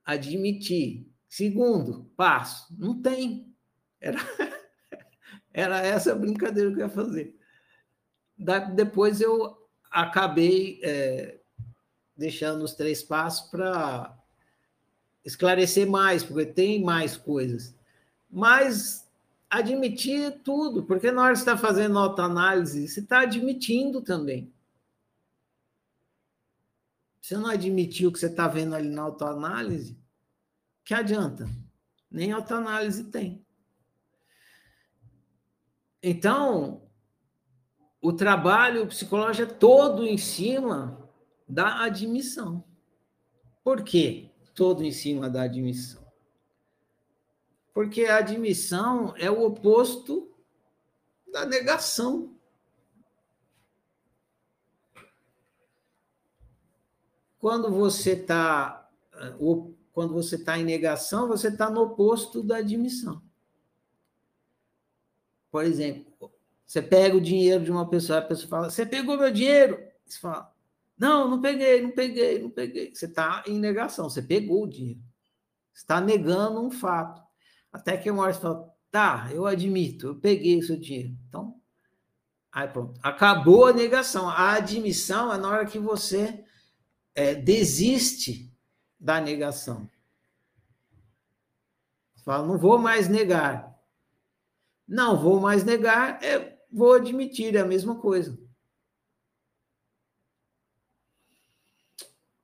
[0.02, 1.06] admitir.
[1.28, 3.54] Segundo passo, não tem.
[4.00, 4.18] Era,
[5.52, 7.38] era essa brincadeira que eu ia fazer.
[8.34, 9.58] Da, depois eu
[9.90, 11.38] acabei é,
[12.16, 14.18] deixando os três passos para
[15.22, 17.76] esclarecer mais, porque tem mais coisas.
[18.30, 19.08] Mas
[19.48, 24.52] admitir tudo, porque na hora que está fazendo autoanálise, você está admitindo também.
[27.20, 29.98] Você não admitiu o que você está vendo ali na autoanálise,
[30.84, 31.48] que adianta?
[32.10, 33.44] Nem autoanálise tem.
[36.02, 36.82] Então,
[38.00, 41.10] o trabalho psicológico é todo em cima
[41.46, 42.64] da admissão.
[43.62, 44.30] Por quê?
[44.54, 46.07] Todo em cima da admissão.
[47.78, 50.34] Porque a admissão é o oposto
[51.32, 52.36] da negação.
[57.38, 58.90] Quando você está
[59.92, 63.22] quando você está em negação, você está no oposto da admissão.
[65.48, 66.32] por exemplo,
[66.66, 69.80] você pega o dinheiro de uma pessoa, a pessoa fala: Você pegou meu dinheiro?
[70.04, 70.52] Você fala:
[70.98, 72.92] Não, não peguei, não peguei, não peguei.
[72.92, 75.00] Você está em negação, você pegou o dinheiro.
[75.72, 77.27] Está negando um fato.
[77.78, 81.16] Até que uma hora você fala: Tá, eu admito, eu peguei o seu dinheiro.
[81.28, 81.60] Então,
[82.52, 82.98] aí pronto.
[83.02, 84.28] Acabou a negação.
[84.28, 86.44] A admissão é na hora que você
[87.14, 88.52] é, desiste
[88.98, 89.88] da negação.
[92.14, 93.78] Você fala: Não vou mais negar.
[94.86, 98.38] Não vou mais negar, é vou admitir, é a mesma coisa.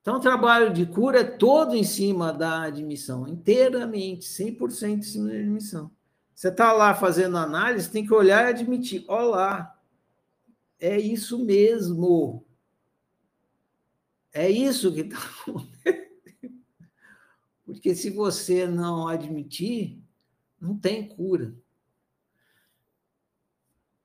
[0.05, 5.31] Então, o trabalho de cura é todo em cima da admissão, inteiramente, 100% em cima
[5.31, 5.91] da admissão.
[6.35, 9.81] Você está lá fazendo análise, tem que olhar e admitir: olá,
[10.79, 12.45] é isso mesmo.
[14.31, 16.05] É isso que está acontecendo.
[17.65, 20.03] Porque se você não admitir,
[20.61, 21.57] não tem cura.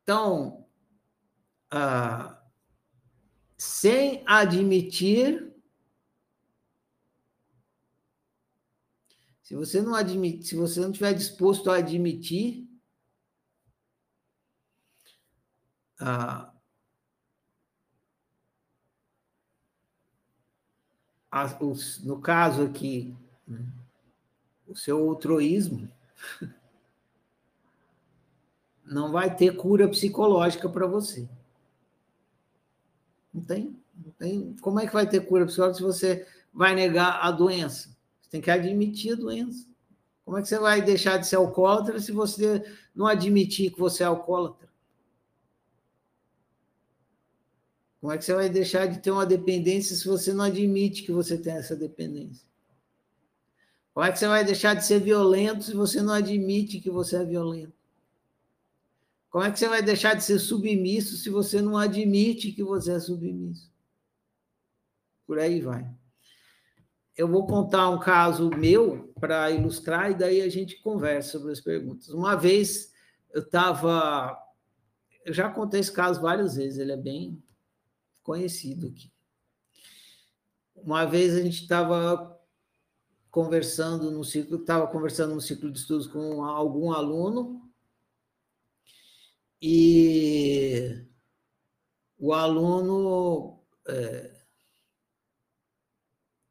[0.01, 0.65] Então,
[1.69, 2.41] ah,
[3.57, 5.48] sem admitir,
[9.49, 12.69] se você não admite, se você não estiver disposto a admitir,
[21.59, 23.17] os, no caso aqui,
[24.67, 25.91] o seu outroísmo,
[28.85, 31.27] não vai ter cura psicológica para você.
[33.33, 34.55] Não tem, não tem.
[34.61, 37.97] Como é que vai ter cura psicológica se você vai negar a doença?
[38.29, 39.67] Você tem que admitir a doença.
[40.23, 42.63] Como é que você vai deixar de ser alcoólatra se você
[42.93, 44.69] não admitir que você é alcoólatra?
[47.99, 51.11] Como é que você vai deixar de ter uma dependência se você não admite que
[51.11, 52.47] você tem essa dependência?
[53.95, 57.17] Como é que você vai deixar de ser violento se você não admite que você
[57.17, 57.73] é violento?
[59.31, 62.91] Como é que você vai deixar de ser submisso se você não admite que você
[62.91, 63.71] é submisso?
[65.25, 65.98] Por aí vai.
[67.19, 71.59] Eu vou contar um caso meu para ilustrar e daí a gente conversa sobre as
[71.59, 72.07] perguntas.
[72.07, 72.93] Uma vez
[73.33, 74.41] eu estava.
[75.25, 77.43] Eu já contei esse caso várias vezes, ele é bem
[78.23, 79.11] conhecido aqui.
[80.73, 82.39] Uma vez a gente estava
[83.29, 87.69] conversando no ciclo, estava conversando no ciclo de estudos com algum aluno
[89.61, 91.05] e
[92.17, 94.38] o aluno é,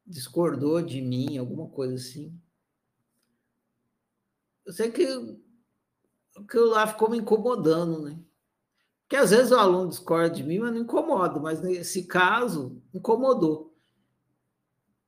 [0.09, 2.35] discordou de mim, alguma coisa assim.
[4.65, 5.05] Eu sei que
[6.35, 8.19] aquilo lá ficou me incomodando, né?
[9.03, 13.75] Porque às vezes o aluno discorda de mim, mas não incomoda, mas nesse caso, incomodou.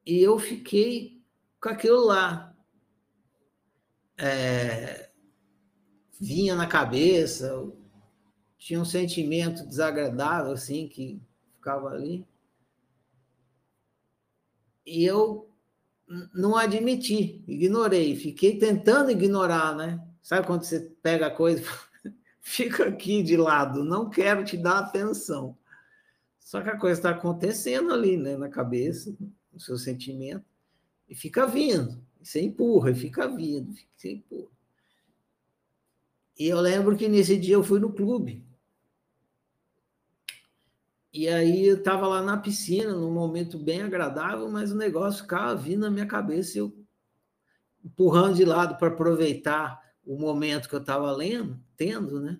[0.05, 1.23] E eu fiquei
[1.59, 2.55] com aquilo lá.
[4.17, 5.11] É,
[6.19, 7.51] vinha na cabeça,
[8.57, 11.21] tinha um sentimento desagradável, assim, que
[11.55, 12.27] ficava ali.
[14.91, 15.49] E eu
[16.35, 20.05] não admiti, ignorei, fiquei tentando ignorar, né?
[20.21, 21.63] Sabe quando você pega a coisa,
[22.41, 25.57] fica aqui de lado, não quero te dar atenção.
[26.41, 29.15] Só que a coisa está acontecendo ali, né, na cabeça,
[29.53, 30.43] no seu sentimento,
[31.07, 32.03] e fica vindo.
[32.21, 34.51] Você empurra, e fica vindo, você empurra.
[36.37, 38.43] E eu lembro que nesse dia eu fui no clube.
[41.13, 45.53] E aí eu estava lá na piscina, num momento bem agradável, mas o negócio ficava
[45.55, 46.73] vindo na minha cabeça, eu
[47.83, 52.39] empurrando de lado para aproveitar o momento que eu estava lendo, tendo, né?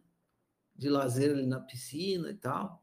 [0.76, 2.82] De lazer ali na piscina e tal.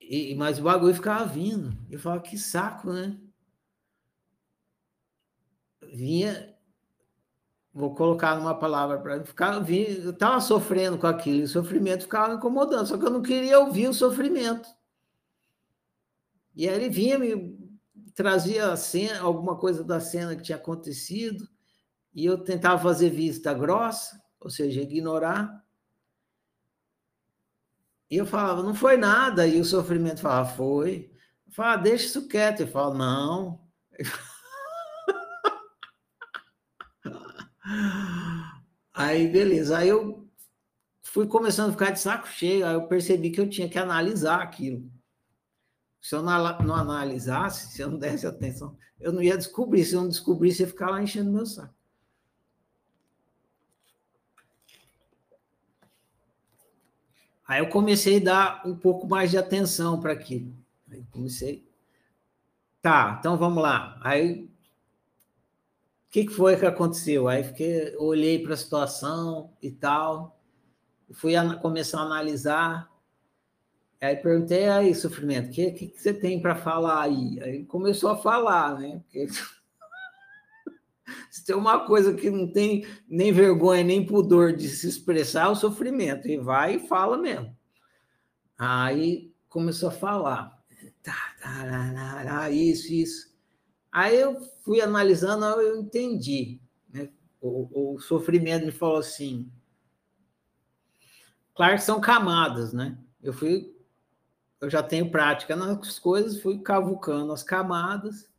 [0.00, 1.76] E, mas o bagulho ficava vindo.
[1.90, 3.18] Eu falava, que saco, né?
[5.92, 6.55] Vinha,
[7.76, 12.86] vou colocar numa palavra para ficar, eu estava sofrendo com aquilo, o sofrimento ficava incomodando,
[12.86, 14.66] só que eu não queria ouvir o sofrimento.
[16.54, 17.54] E aí ele vinha, me
[18.14, 21.46] trazia cena, alguma coisa da cena que tinha acontecido,
[22.14, 25.62] e eu tentava fazer vista grossa, ou seja, ignorar.
[28.10, 31.12] E eu falava, não foi nada, e o sofrimento falava, foi.
[31.46, 32.60] Eu falava, ah, deixa isso quieto.
[32.60, 33.60] Eu falava, não.
[38.92, 39.78] Aí, beleza.
[39.78, 40.26] Aí eu
[41.02, 42.66] fui começando a ficar de saco cheio.
[42.66, 44.90] Aí eu percebi que eu tinha que analisar aquilo.
[46.00, 49.84] Se eu não, analisasse, se eu não desse atenção, eu não ia descobrir.
[49.84, 51.74] Se eu não descobrisse, ia ficar lá enchendo meu saco.
[57.46, 60.52] Aí eu comecei a dar um pouco mais de atenção para aquilo.
[60.90, 61.68] Aí comecei.
[62.82, 63.98] Tá, então vamos lá.
[64.02, 64.48] Aí
[66.16, 67.28] que, que foi que aconteceu?
[67.28, 70.40] Aí fiquei, olhei para a situação e tal,
[71.12, 72.90] fui começar a analisar.
[74.00, 77.38] Aí perguntei aí, sofrimento, o que, que, que, você tem para falar aí?
[77.42, 78.98] Aí começou a falar, né?
[79.00, 79.26] Porque
[81.30, 85.50] se tem uma coisa que não tem nem vergonha nem pudor de se expressar, é
[85.50, 86.28] o sofrimento.
[86.28, 87.54] E vai e fala mesmo.
[88.58, 90.64] Aí começou a falar.
[91.02, 93.35] Tá, tá, tá, isso, isso.
[93.96, 96.60] Aí eu fui analisando, eu entendi.
[96.92, 97.08] Né?
[97.40, 99.50] O, o sofrimento me falou assim.
[101.54, 102.98] Claro que são camadas, né?
[103.22, 103.74] Eu fui,
[104.60, 108.30] eu já tenho prática nas coisas, fui cavucando as camadas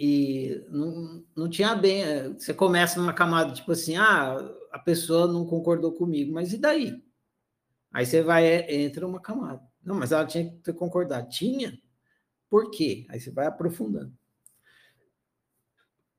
[0.00, 2.32] e não, não tinha bem.
[2.32, 4.36] Você começa numa camada tipo assim, ah,
[4.72, 7.00] a pessoa não concordou comigo, mas e daí?
[7.92, 9.62] Aí você vai, entra uma camada.
[9.84, 11.28] Não, mas ela tinha que ter concordado.
[11.28, 11.80] Tinha?
[12.48, 13.06] Por quê?
[13.08, 14.12] Aí você vai aprofundando.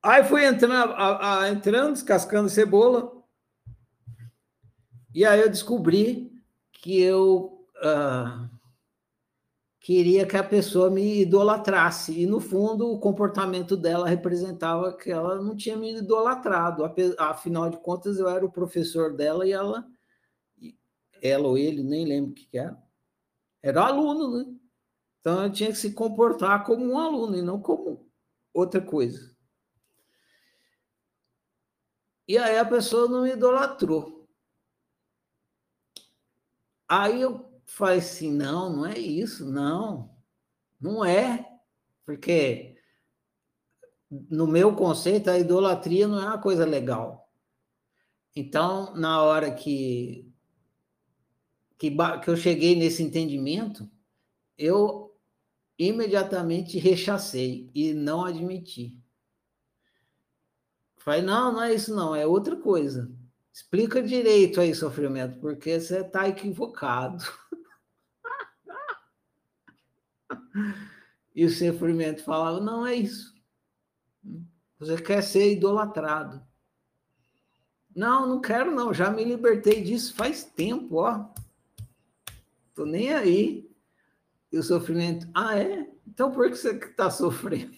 [0.03, 3.11] Aí fui entrando, a, a, entrando, descascando cebola.
[5.13, 6.31] E aí eu descobri
[6.71, 8.49] que eu uh,
[9.79, 12.21] queria que a pessoa me idolatrasse.
[12.21, 16.83] E, no fundo, o comportamento dela representava que ela não tinha me idolatrado.
[17.17, 19.87] Afinal de contas, eu era o professor dela e ela,
[21.21, 22.77] ela ou ele, nem lembro o que era,
[23.63, 24.55] era aluno, né?
[25.19, 28.09] Então eu tinha que se comportar como um aluno e não como
[28.53, 29.35] outra coisa.
[32.27, 34.27] E aí a pessoa não me idolatrou.
[36.87, 40.15] Aí eu falei assim: não, não é isso, não,
[40.79, 41.59] não é,
[42.05, 42.77] porque
[44.09, 47.29] no meu conceito a idolatria não é uma coisa legal.
[48.35, 50.31] Então, na hora que,
[51.77, 51.89] que,
[52.23, 53.89] que eu cheguei nesse entendimento,
[54.57, 55.06] eu
[55.77, 58.97] imediatamente rechacei e não admiti.
[60.97, 63.09] Falei, não, não é isso não, é outra coisa.
[63.53, 67.23] Explica direito aí, sofrimento, porque você está equivocado.
[71.33, 73.35] e o sofrimento falava, não é isso.
[74.79, 76.45] Você quer ser idolatrado.
[77.95, 81.27] Não, não quero não, já me libertei disso faz tempo, ó.
[82.75, 83.66] Tô nem aí.
[84.51, 85.87] E o sofrimento, ah, é?
[86.07, 87.77] Então por que você está sofrendo?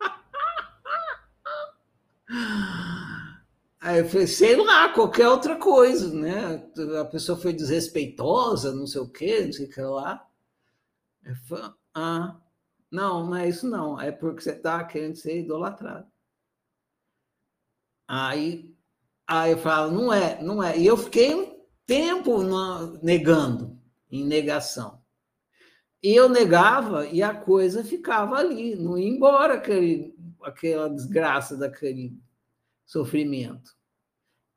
[3.80, 6.68] Aí eu falei, sei lá, qualquer outra coisa, né?
[7.00, 10.26] A pessoa foi desrespeitosa, não sei o quê, não sei o que lá.
[11.24, 12.40] Eu falei, ah,
[12.90, 16.06] não, não é isso não, é porque você está querendo ser idolatrado.
[18.06, 18.72] Aí,
[19.26, 20.78] aí eu falo, não é, não é.
[20.78, 22.38] E eu fiquei um tempo
[23.02, 25.01] negando, em negação.
[26.02, 32.18] E eu negava e a coisa ficava ali, não ia embora aquele, aquela desgraça daquele
[32.84, 33.76] sofrimento.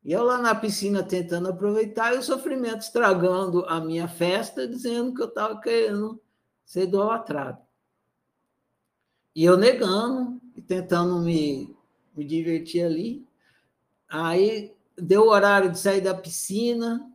[0.04, 5.14] E eu lá na piscina tentando aproveitar e o sofrimento estragando a minha festa, dizendo
[5.14, 6.20] que eu estava querendo
[6.64, 7.58] ser idolatrado.
[9.34, 11.76] E eu negando e tentando me,
[12.16, 13.26] me divertir ali.
[14.08, 17.12] Aí deu o horário de sair da piscina,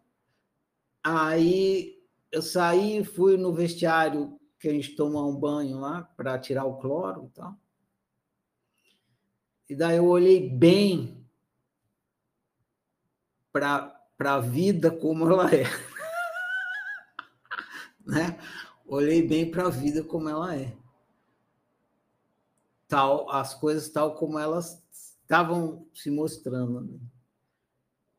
[1.03, 2.00] aí
[2.31, 6.77] eu saí, fui no vestiário que a gente toma um banho lá para tirar o
[6.77, 7.55] cloro e tal.
[9.69, 11.25] E daí eu olhei bem
[13.51, 15.63] para a vida como ela é.
[18.05, 18.39] né?
[18.85, 20.75] Olhei bem para a vida como ela é.
[22.87, 26.81] Tal, as coisas tal como elas estavam se mostrando.
[26.81, 26.99] Né?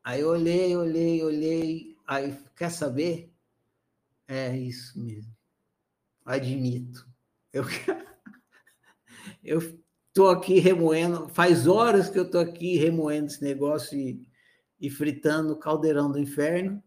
[0.03, 1.97] Aí olhei, olhei, olhei.
[2.07, 3.32] Aí, quer saber?
[4.33, 5.31] É isso mesmo.
[6.25, 7.07] Admito.
[7.53, 7.65] Eu
[9.45, 9.59] eu
[10.09, 14.27] estou aqui remoendo, faz horas que eu estou aqui remoendo esse negócio e,
[14.81, 16.83] e fritando o caldeirão do inferno,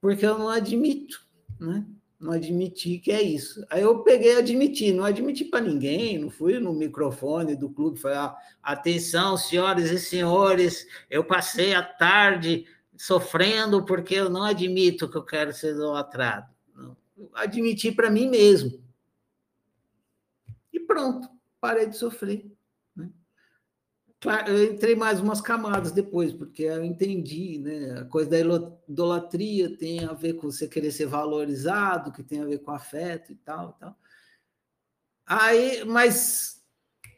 [0.00, 1.20] porque eu não admito,
[1.58, 1.84] né?
[2.20, 3.66] Não admiti que é isso.
[3.68, 7.98] Aí eu peguei e admiti, não admiti para ninguém, não fui no microfone do clube
[7.98, 12.66] falar: atenção, senhoras e senhores, eu passei a tarde
[13.00, 16.52] sofrendo porque eu não admito que eu quero ser idolatrado.
[16.76, 16.94] Não.
[17.32, 18.78] admiti para mim mesmo.
[20.70, 21.26] E pronto,
[21.58, 22.44] parei de sofrer.
[22.94, 23.08] Né?
[24.20, 28.00] Claro, eu entrei mais umas camadas depois, porque eu entendi, né?
[28.00, 32.46] A coisa da idolatria tem a ver com você querer ser valorizado, que tem a
[32.46, 33.98] ver com afeto e tal, e tal.
[35.24, 36.62] Aí, mas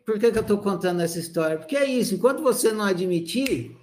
[0.07, 1.59] por que, que eu estou contando essa história?
[1.59, 3.82] Porque é isso, enquanto você não admitir,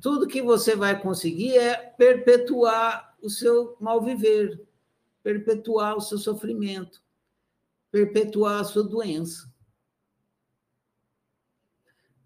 [0.00, 4.66] tudo que você vai conseguir é perpetuar o seu mal viver,
[5.22, 7.02] perpetuar o seu sofrimento.
[7.90, 9.50] perpetuar a sua doença.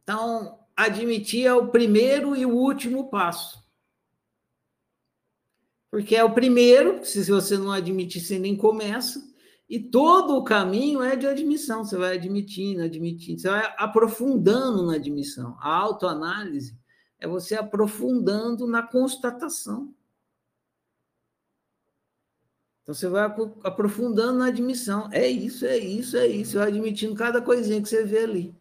[0.03, 3.63] Então, admitir é o primeiro e o último passo.
[5.89, 9.23] Porque é o primeiro, se você não admitir, você nem começa.
[9.69, 11.85] E todo o caminho é de admissão.
[11.85, 15.57] Você vai admitindo, admitindo, você vai aprofundando na admissão.
[15.61, 16.77] A autoanálise
[17.23, 19.95] é você aprofundando na constatação.
[22.83, 23.25] Então você vai
[23.63, 25.09] aprofundando na admissão.
[25.13, 26.59] É isso, é isso, é isso.
[26.59, 28.57] Vai admitindo cada coisinha que você vê ali.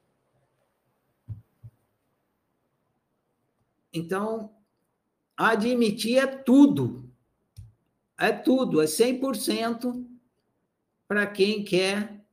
[3.91, 4.55] Então,
[5.35, 7.11] admitir é tudo.
[8.15, 10.05] É tudo, é 100%
[11.07, 12.23] para quem quer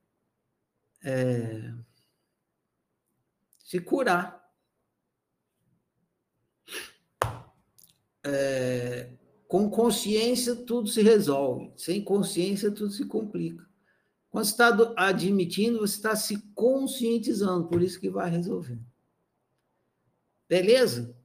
[1.03, 1.72] é,
[3.64, 4.38] se curar.
[8.29, 9.11] É,
[9.47, 11.72] com consciência, tudo se resolve.
[11.76, 13.66] Sem consciência, tudo se complica.
[14.31, 18.79] Quando você está admitindo, você está se conscientizando, por isso que vai resolver.
[20.47, 21.16] Beleza?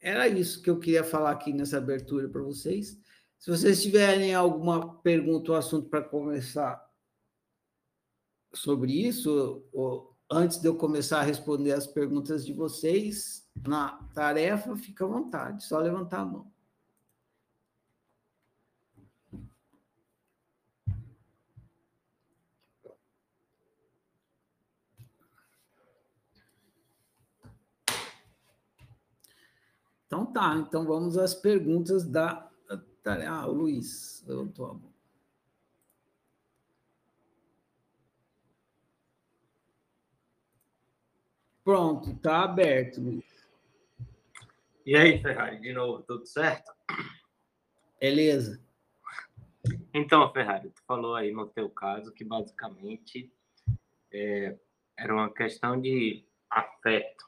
[0.00, 2.98] Era isso que eu queria falar aqui nessa abertura para vocês.
[3.38, 6.84] Se vocês tiverem alguma pergunta ou assunto para conversar
[8.52, 14.76] sobre isso, ou antes de eu começar a responder as perguntas de vocês na tarefa,
[14.76, 16.56] fica à vontade, só levantar a mão.
[30.06, 32.48] Então tá, então vamos às perguntas da.
[33.28, 34.96] Ah, o Luiz levantou a mão.
[41.62, 43.25] Pronto, tá aberto, Luiz.
[44.86, 46.72] E aí, Ferrari, de novo, tudo certo?
[48.00, 48.64] Beleza.
[49.92, 53.34] Então, Ferrari, tu falou aí no teu caso que basicamente
[54.12, 54.56] é,
[54.96, 57.26] era uma questão de afeto.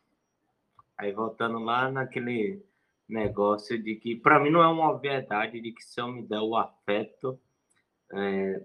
[0.96, 2.64] Aí voltando lá naquele
[3.08, 6.38] negócio de que, para mim, não é uma obviedade de que se eu me der
[6.38, 7.40] o afeto,
[8.12, 8.64] é,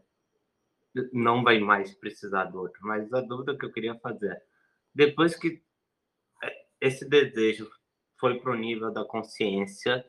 [1.11, 2.79] não vai mais precisar do outro.
[2.83, 4.43] Mas a dúvida que eu queria fazer é,
[4.93, 5.63] depois que
[6.43, 7.71] é, esse desejo
[8.23, 10.05] foi para o nível da consciência,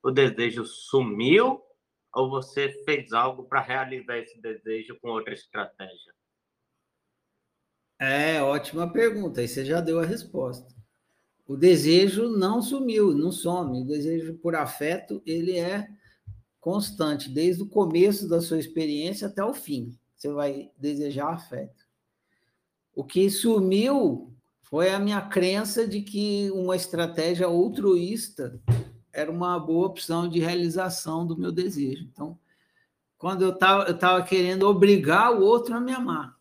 [0.00, 1.60] o desejo sumiu
[2.14, 6.14] ou você fez algo para realizar esse desejo com outra estratégia?
[7.98, 9.40] É, ótima pergunta.
[9.40, 10.78] Aí você já deu a resposta
[11.48, 13.80] o desejo não sumiu, não some.
[13.80, 15.88] O desejo por afeto, ele é
[16.60, 19.98] constante, desde o começo da sua experiência até o fim.
[20.14, 21.88] Você vai desejar afeto.
[22.94, 24.36] O que sumiu
[24.68, 28.60] foi a minha crença de que uma estratégia altruísta
[29.12, 32.04] era uma boa opção de realização do meu desejo.
[32.04, 32.38] Então,
[33.16, 36.36] quando eu estava eu tava querendo obrigar o outro a me amar.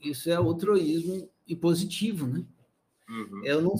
[0.00, 2.44] Isso é altruísmo e positivo, né?
[3.08, 3.44] Uhum.
[3.44, 3.76] Eu não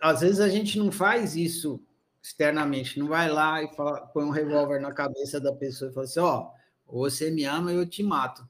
[0.00, 1.80] às vezes a gente não faz isso
[2.22, 6.04] externamente, não vai lá e fala, põe um revólver na cabeça da pessoa e fala
[6.04, 6.50] assim: ó,
[6.86, 8.46] oh, você me ama e eu te mato.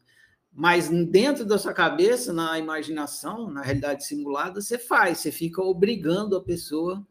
[0.59, 6.35] Mas dentro da sua cabeça, na imaginação, na realidade simulada, você faz, você fica obrigando
[6.35, 7.07] a pessoa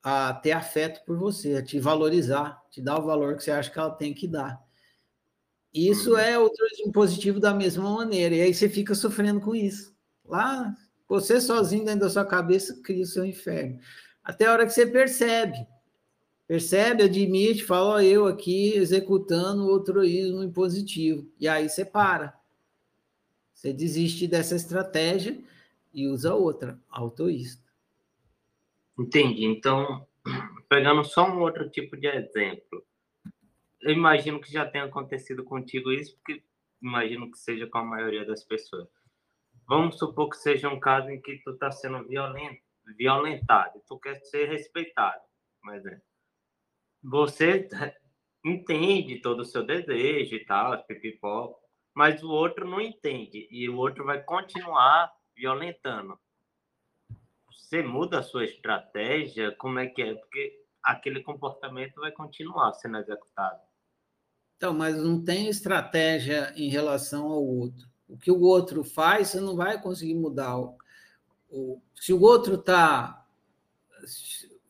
[0.00, 3.68] a ter afeto por você, a te valorizar, te dar o valor que você acha
[3.68, 4.56] que ela tem que dar.
[5.74, 6.18] Isso uhum.
[6.18, 9.92] é outro positivo da mesma maneira, e aí você fica sofrendo com isso.
[10.24, 10.72] Lá
[11.08, 13.80] você sozinho dentro da sua cabeça cria o seu inferno.
[14.22, 15.66] Até a hora que você percebe.
[16.48, 21.30] Percebe, admite, fala, ó, eu aqui executando o altruísmo impositivo.
[21.38, 22.40] E aí você para.
[23.52, 25.38] Você desiste dessa estratégia
[25.92, 27.62] e usa outra, altruísta.
[28.98, 29.44] Entendi.
[29.44, 30.08] Então,
[30.70, 32.82] pegando só um outro tipo de exemplo.
[33.82, 36.42] Eu imagino que já tenha acontecido contigo isso, porque
[36.80, 38.88] imagino que seja com a maioria das pessoas.
[39.68, 42.62] Vamos supor que seja um caso em que tu está sendo violento,
[42.96, 45.20] violentado, tu quer ser respeitado,
[45.62, 46.00] mas é.
[47.02, 47.68] Você
[48.44, 51.58] entende todo o seu desejo e tal, pipipó,
[51.94, 56.18] mas o outro não entende e o outro vai continuar violentando.
[57.50, 60.14] Você muda a sua estratégia, como é que é?
[60.14, 63.60] Porque aquele comportamento vai continuar sendo executado.
[64.56, 69.40] Então, mas não tem estratégia em relação ao outro o que o outro faz, você
[69.40, 70.58] não vai conseguir mudar.
[70.58, 70.78] O,
[71.50, 73.26] o se o outro está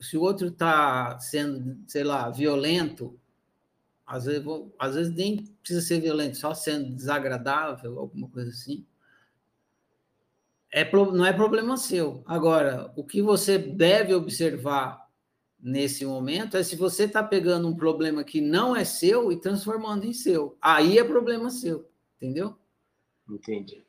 [0.01, 3.19] se o outro está sendo, sei lá, violento,
[4.07, 4.45] às vezes,
[4.79, 8.87] às vezes nem precisa ser violento, só sendo desagradável, alguma coisa assim,
[10.71, 12.23] é, não é problema seu.
[12.27, 15.07] Agora, o que você deve observar
[15.61, 20.05] nesse momento é se você está pegando um problema que não é seu e transformando
[20.05, 20.57] em seu.
[20.61, 22.57] Aí é problema seu, entendeu?
[23.29, 23.85] Entendi.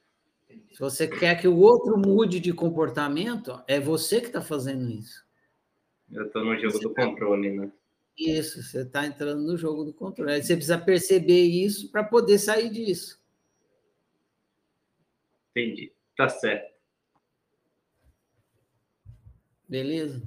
[0.72, 5.29] Se você quer que o outro mude de comportamento, é você que está fazendo isso.
[6.12, 7.06] Eu estou no jogo você do tá...
[7.06, 7.72] controle, né?
[8.18, 10.34] Isso, você está entrando no jogo do controle.
[10.34, 13.20] Aí você precisa perceber isso para poder sair disso.
[15.52, 15.94] Entendi.
[16.18, 16.74] Tá certo.
[19.68, 20.22] Beleza?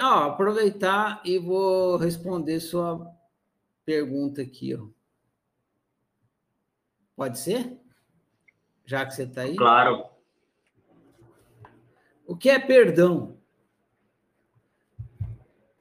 [0.00, 3.06] Ó, aproveitar e vou responder sua
[3.84, 4.88] pergunta aqui, ó.
[7.14, 7.76] Pode ser?
[8.84, 9.54] Já que você está aí?
[9.56, 10.08] Claro.
[12.26, 13.39] O que é perdão?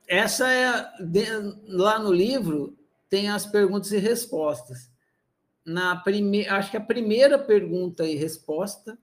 [0.10, 0.92] Essa é
[1.68, 2.76] lá no livro
[3.08, 4.92] tem as perguntas e respostas.
[5.64, 8.98] Na primeira, acho que a primeira pergunta e resposta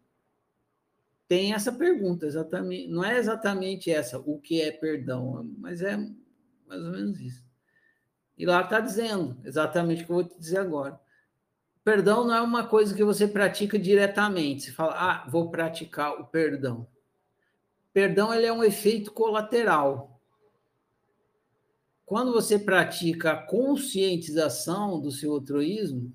[1.28, 6.82] tem essa pergunta exatamente, não é exatamente essa, o que é perdão, mas é mais
[6.82, 7.44] ou menos isso.
[8.36, 11.00] E lá está dizendo exatamente o que eu vou te dizer agora.
[11.84, 14.64] Perdão não é uma coisa que você pratica diretamente.
[14.64, 16.88] Você fala, ah, vou praticar o perdão.
[17.92, 20.16] Perdão ele é um efeito colateral.
[22.07, 26.14] Quando você pratica a conscientização do seu altruísmo,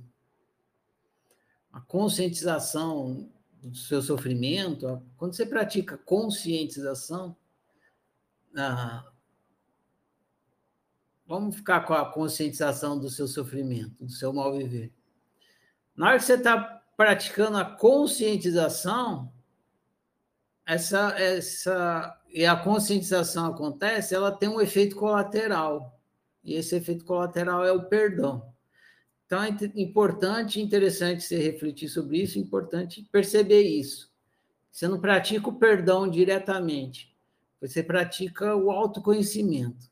[1.70, 3.30] a conscientização
[3.62, 7.36] do seu sofrimento, quando você pratica conscientização,
[8.56, 9.06] ah,
[11.28, 14.94] vamos ficar com a conscientização do seu sofrimento, do seu mal viver.
[15.94, 19.30] Na hora que você está praticando a conscientização,
[20.72, 26.00] essa, essa e a conscientização acontece, ela tem um efeito colateral.
[26.42, 28.50] E esse efeito colateral é o perdão.
[29.26, 34.10] Então é importante, interessante você refletir sobre isso, é importante perceber isso.
[34.72, 37.14] Você não pratica o perdão diretamente,
[37.60, 39.92] você pratica o autoconhecimento.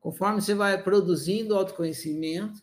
[0.00, 2.60] Conforme você vai produzindo autoconhecimento,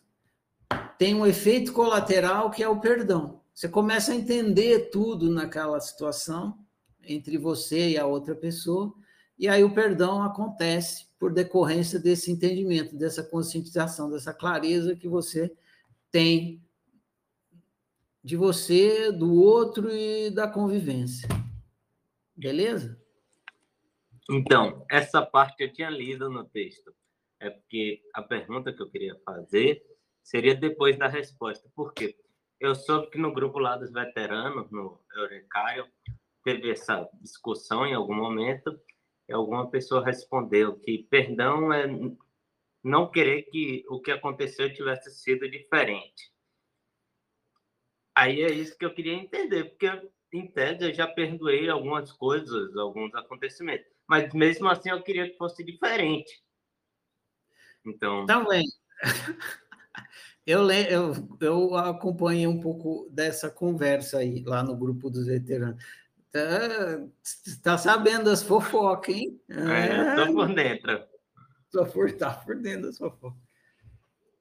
[0.97, 3.39] tem um efeito colateral que é o perdão.
[3.53, 6.59] Você começa a entender tudo naquela situação
[7.15, 8.93] entre você e a outra pessoa,
[9.37, 15.51] e aí o perdão acontece por decorrência desse entendimento, dessa conscientização, dessa clareza que você
[16.11, 16.63] tem
[18.23, 21.27] de você, do outro e da convivência.
[22.35, 22.99] Beleza?
[24.29, 26.93] Então, essa parte eu tinha lido no texto.
[27.39, 29.83] É porque a pergunta que eu queria fazer
[30.21, 31.67] seria depois da resposta.
[31.75, 32.15] Por quê?
[32.59, 35.87] Eu soube que no grupo lá dos veteranos, no Eurecário,
[36.43, 38.79] teve essa discussão em algum momento
[39.27, 41.87] e alguma pessoa respondeu que perdão é
[42.83, 46.31] não querer que o que aconteceu tivesse sido diferente.
[48.15, 49.87] Aí é isso que eu queria entender, porque
[50.33, 55.37] em tese eu já perdoei algumas coisas, alguns acontecimentos, mas mesmo assim eu queria que
[55.37, 56.43] fosse diferente.
[57.85, 58.25] Então.
[58.25, 58.65] Também.
[60.45, 65.81] Eu, eu, eu acompanhei um pouco dessa conversa aí, lá no grupo dos veteranos.
[66.31, 67.07] Tá,
[67.61, 69.41] tá sabendo das fofocas, hein?
[69.49, 71.03] É, tô por dentro.
[71.71, 73.39] Tô por, tá por dentro das fofocas.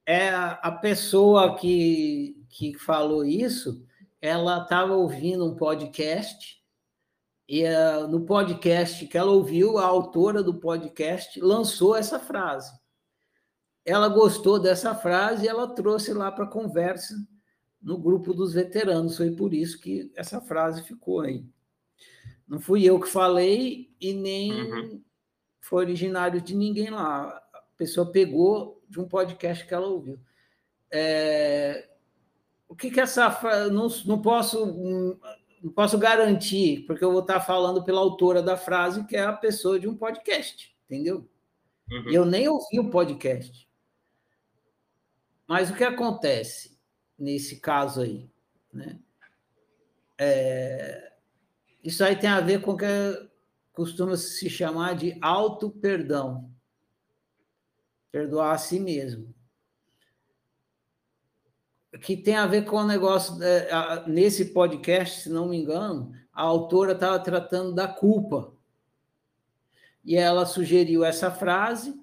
[0.05, 3.85] É, a pessoa que, que falou isso,
[4.21, 6.61] ela estava ouvindo um podcast,
[7.47, 12.71] e uh, no podcast que ela ouviu, a autora do podcast lançou essa frase
[13.85, 17.15] ela gostou dessa frase e ela trouxe lá para conversa
[17.81, 19.17] no grupo dos veteranos.
[19.17, 21.45] Foi por isso que essa frase ficou aí.
[22.51, 25.01] Não fui eu que falei e nem uhum.
[25.61, 27.29] foi originário de ninguém lá.
[27.53, 30.19] A pessoa pegou de um podcast que ela ouviu.
[30.91, 31.87] É...
[32.67, 33.71] O que, que essa frase.
[33.71, 34.65] Não, não posso.
[35.63, 39.31] Não posso garantir, porque eu vou estar falando pela autora da frase, que é a
[39.31, 41.29] pessoa de um podcast, entendeu?
[41.89, 42.11] Uhum.
[42.11, 43.69] Eu nem ouvi o podcast.
[45.47, 46.77] Mas o que acontece
[47.17, 48.29] nesse caso aí?
[48.73, 48.99] Né?
[50.17, 51.10] É,
[51.83, 52.85] isso aí tem a ver com o que
[53.73, 56.51] costuma se chamar de auto-perdão.
[58.11, 59.33] Perdoar a si mesmo.
[62.01, 66.41] Que tem a ver com o negócio, é, nesse podcast, se não me engano, a
[66.43, 68.53] autora estava tratando da culpa.
[70.03, 71.99] E ela sugeriu essa frase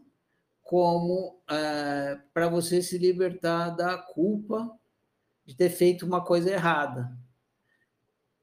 [0.62, 4.70] como é, para você se libertar da culpa
[5.47, 7.11] de ter feito uma coisa errada.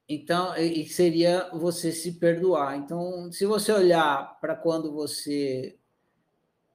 [0.07, 2.77] Então, e seria você se perdoar.
[2.77, 5.77] Então, se você olhar para quando você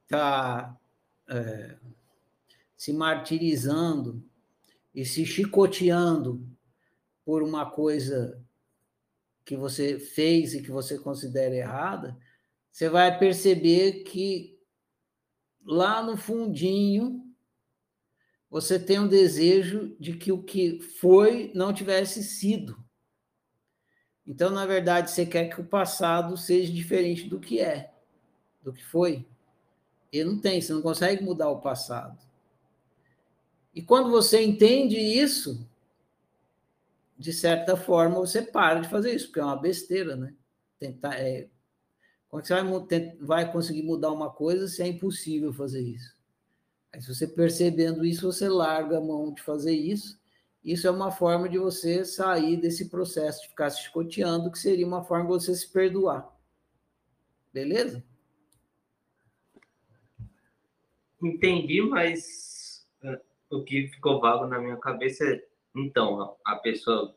[0.03, 0.77] está
[1.29, 1.77] é,
[2.77, 4.23] se martirizando
[4.93, 6.45] e se chicoteando
[7.25, 8.45] por uma coisa
[9.45, 12.19] que você fez e que você considera errada,
[12.73, 14.59] você vai perceber que
[15.65, 17.25] lá no fundinho
[18.51, 22.77] você tem um desejo de que o que foi não tivesse sido.
[24.31, 27.93] Então, na verdade, você quer que o passado seja diferente do que é,
[28.63, 29.27] do que foi.
[30.13, 32.17] E não tem, você não consegue mudar o passado.
[33.75, 35.69] E quando você entende isso,
[37.19, 40.33] de certa forma, você para de fazer isso, porque é uma besteira, né?
[40.79, 41.49] Tentar, é...
[42.29, 46.17] Como é você vai, vai conseguir mudar uma coisa se é impossível fazer isso?
[46.93, 50.20] Aí, se você percebendo isso, você larga a mão de fazer isso.
[50.63, 54.87] Isso é uma forma de você sair desse processo de ficar se chicoteando, que seria
[54.87, 56.31] uma forma de você se perdoar.
[57.53, 58.05] Beleza?
[61.23, 65.45] Entendi, mas uh, o que ficou vago na minha cabeça é,
[65.75, 67.15] então, a, pessoa,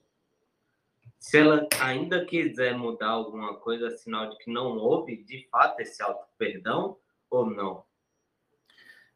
[1.19, 6.01] se ela ainda quiser mudar alguma coisa, sinal de que não houve, de fato, esse
[6.01, 6.97] auto-perdão
[7.29, 7.83] ou não?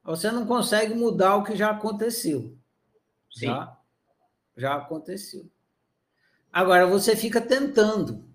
[0.03, 2.57] Você não consegue mudar o que já aconteceu.
[3.29, 3.47] Sim.
[3.47, 3.76] Já,
[4.57, 5.49] já aconteceu.
[6.51, 8.27] Agora, você fica tentando.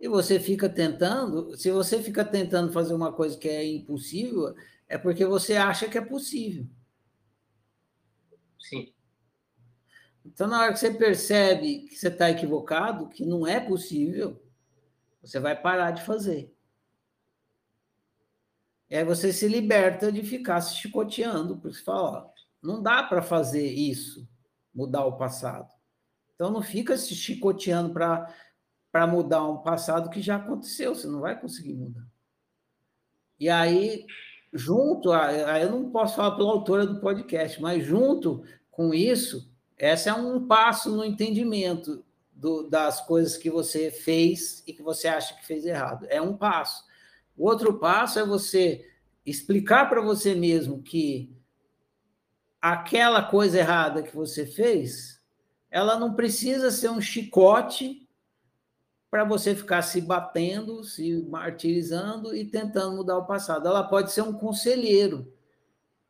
[0.00, 4.54] E você fica tentando, se você fica tentando fazer uma coisa que é impossível,
[4.86, 6.66] é porque você acha que é possível.
[8.58, 8.92] Sim.
[10.26, 14.42] Então, na hora que você percebe que você está equivocado, que não é possível,
[15.22, 16.54] você vai parar de fazer.
[18.90, 22.33] E aí você se liberta de ficar se chicoteando, porque você fala, ó,
[22.64, 24.26] não dá para fazer isso,
[24.74, 25.70] mudar o passado.
[26.34, 31.38] Então não fica se chicoteando para mudar um passado que já aconteceu, você não vai
[31.38, 32.06] conseguir mudar.
[33.38, 34.06] E aí,
[34.52, 40.08] junto, aí eu não posso falar pela autora do podcast, mas junto com isso, esse
[40.08, 45.34] é um passo no entendimento do, das coisas que você fez e que você acha
[45.34, 46.06] que fez errado.
[46.08, 46.84] É um passo.
[47.36, 48.88] O outro passo é você
[49.26, 51.30] explicar para você mesmo que
[52.64, 55.20] aquela coisa errada que você fez,
[55.70, 58.08] ela não precisa ser um chicote
[59.10, 63.68] para você ficar se batendo, se martirizando e tentando mudar o passado.
[63.68, 65.30] Ela pode ser um conselheiro.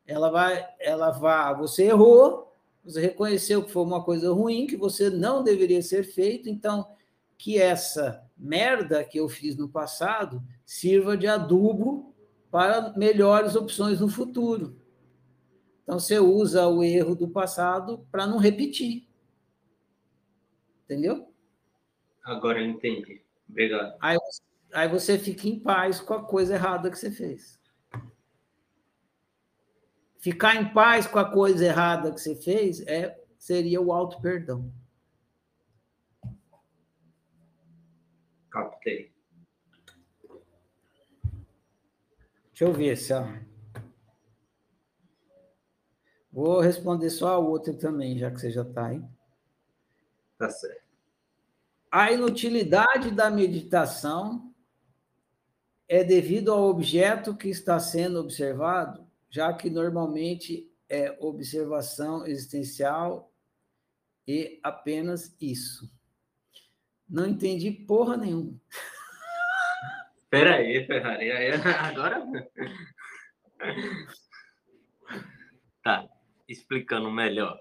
[0.07, 5.11] Ela vai, ela vai, você errou, você reconheceu que foi uma coisa ruim, que você
[5.11, 6.87] não deveria ser feito, então
[7.37, 12.15] que essa merda que eu fiz no passado sirva de adubo
[12.49, 14.84] para melhores opções no futuro.
[15.85, 19.07] Então, você usa o erro do passado para não repetir.
[20.85, 21.33] Entendeu?
[22.25, 23.23] Agora eu entendi.
[23.49, 23.97] Obrigado.
[24.01, 24.19] Aí,
[24.73, 27.61] aí você fica em paz com a coisa errada que você fez.
[30.19, 34.73] Ficar em paz com a coisa errada que você fez é, seria o auto-perdão.
[38.51, 39.13] Captei.
[42.55, 43.13] Deixa eu ver se.
[43.13, 43.27] Ó.
[46.35, 49.01] Vou responder só a outra também, já que você já está aí.
[50.37, 50.83] Tá certo.
[51.93, 54.53] A inutilidade da meditação
[55.87, 63.33] é devido ao objeto que está sendo observado, já que normalmente é observação existencial
[64.27, 65.89] e apenas isso.
[67.09, 68.61] Não entendi porra nenhuma.
[70.25, 71.31] Espera aí, Ferrari.
[71.79, 72.27] Agora.
[75.85, 76.09] Tá,
[76.49, 77.59] explicando melhor.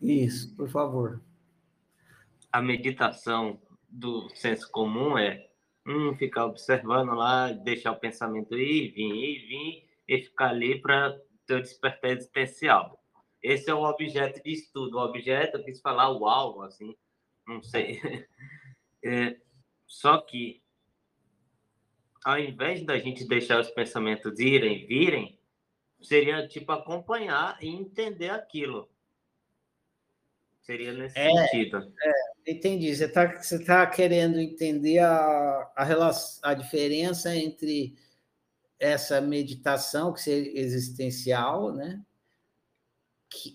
[0.00, 1.20] Isso, por favor.
[2.52, 5.48] A meditação do senso comum é
[5.86, 11.18] hum, ficar observando lá, deixar o pensamento ir, vir, ir, vir, e ficar ali para
[11.46, 13.00] ter o despertar existencial.
[13.42, 14.98] Esse é o objeto de estudo.
[14.98, 16.96] O objeto, eu quis falar o alvo, assim,
[17.46, 18.00] não sei.
[19.02, 19.34] É,
[19.86, 20.62] só que
[22.22, 25.39] ao invés da gente deixar os pensamentos irem, virem,
[26.00, 28.88] seria tipo acompanhar e entender aquilo.
[30.62, 31.92] Seria nesse é, sentido.
[32.02, 32.94] É, entendi.
[32.94, 37.96] Você está você tá querendo entender a, a, relação, a diferença entre
[38.78, 42.00] essa meditação, que seria existencial, né?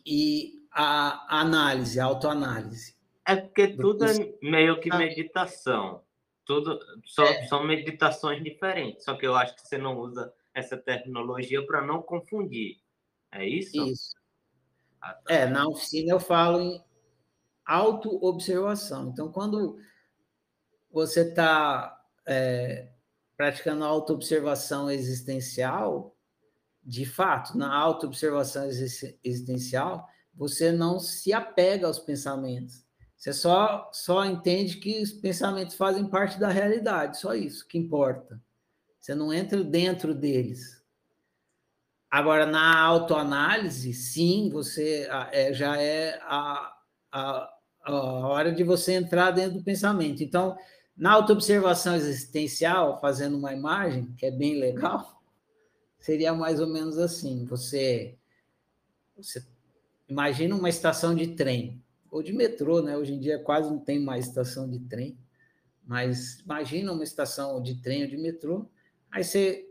[0.06, 2.96] E a análise, a autoanálise.
[3.26, 6.04] É porque tudo é meio que meditação.
[6.46, 7.48] Tudo só, é.
[7.48, 12.02] são meditações diferentes, só que eu acho que você não usa essa terminologia para não
[12.02, 12.80] confundir.
[13.32, 13.86] É isso?
[13.86, 14.16] Isso.
[15.02, 15.34] Ah, tá.
[15.34, 16.84] É, na oficina eu falo em
[17.66, 19.10] autoobservação.
[19.10, 19.78] Então, quando
[20.90, 22.88] você está é,
[23.36, 26.16] praticando autoobservação existencial,
[26.82, 28.66] de fato, na autoobservação
[29.24, 32.86] existencial, você não se apega aos pensamentos.
[33.18, 38.40] Você só, só entende que os pensamentos fazem parte da realidade, só isso que importa.
[39.06, 40.84] Você não entra dentro deles.
[42.10, 46.76] Agora, na autoanálise, sim, você é, já é a,
[47.12, 47.54] a,
[47.84, 47.94] a
[48.28, 50.24] hora de você entrar dentro do pensamento.
[50.24, 50.58] Então,
[50.98, 55.22] na autoobservação existencial, fazendo uma imagem, que é bem legal,
[56.00, 58.18] seria mais ou menos assim: você,
[59.16, 59.46] você
[60.10, 61.80] imagina uma estação de trem,
[62.10, 62.98] ou de metrô, né?
[62.98, 65.16] Hoje em dia quase não tem mais estação de trem,
[65.86, 68.68] mas imagina uma estação de trem ou de metrô,
[69.16, 69.62] aí você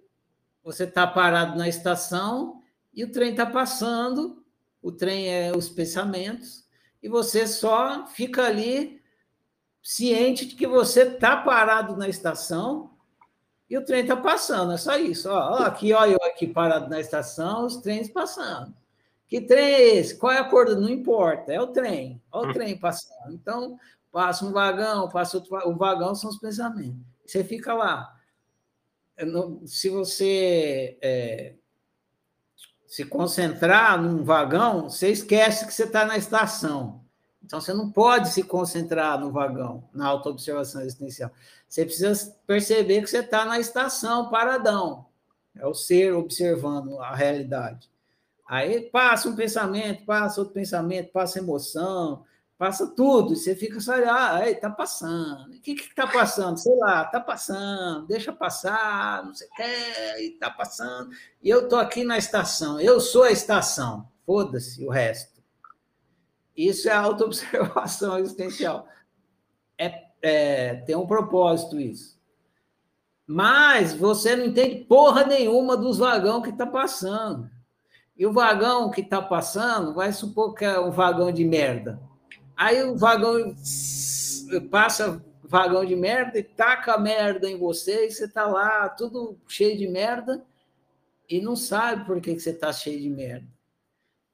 [0.62, 2.62] você está parado na estação
[2.95, 4.42] e o trem está passando,
[4.80, 6.64] o trem é os pensamentos,
[7.03, 9.03] e você só fica ali
[9.82, 12.92] ciente de que você está parado na estação
[13.68, 15.28] e o trem está passando, é só isso.
[15.28, 18.74] Ó, ó, aqui, ó, eu aqui parado na estação, os trens passando.
[19.26, 20.16] Que trem é esse?
[20.16, 20.68] Qual é a cor?
[20.76, 22.22] Não importa, é o trem.
[22.32, 22.53] Olha o hum.
[22.55, 23.34] trem passando.
[23.34, 23.78] Então,
[24.11, 27.01] passa um vagão, passa outro O vagão são os pensamentos.
[27.26, 28.14] Você fica lá.
[29.66, 31.54] Se você é,
[32.86, 37.04] se concentrar num vagão, você esquece que você está na estação.
[37.44, 41.30] Então, você não pode se concentrar no vagão, na autoobservação existencial.
[41.68, 45.06] Você precisa perceber que você está na estação, paradão.
[45.54, 47.90] É o ser observando a realidade.
[48.46, 52.24] Aí passa um pensamento, passa outro pensamento, passa emoção,
[52.59, 53.34] passa tudo.
[53.36, 55.55] Você fica só, ah, está passando.
[55.55, 56.59] O que está passando?
[56.59, 61.11] Sei lá, está passando, deixa passar, não sei o que, está passando.
[61.42, 64.09] E eu estou aqui na estação, eu sou a estação.
[64.24, 65.42] Foda-se o resto.
[66.57, 68.88] Isso é autoobservação existencial.
[69.76, 72.14] É, é, tem um propósito isso.
[73.26, 77.50] Mas você não entende porra nenhuma dos vagão que está passando.
[78.16, 82.00] E o vagão que está passando, vai supor que é um vagão de merda.
[82.57, 83.55] Aí o vagão
[84.70, 89.76] passa vagão de merda e taca merda em você, e você está lá tudo cheio
[89.76, 90.44] de merda
[91.28, 93.46] e não sabe por que, que você está cheio de merda.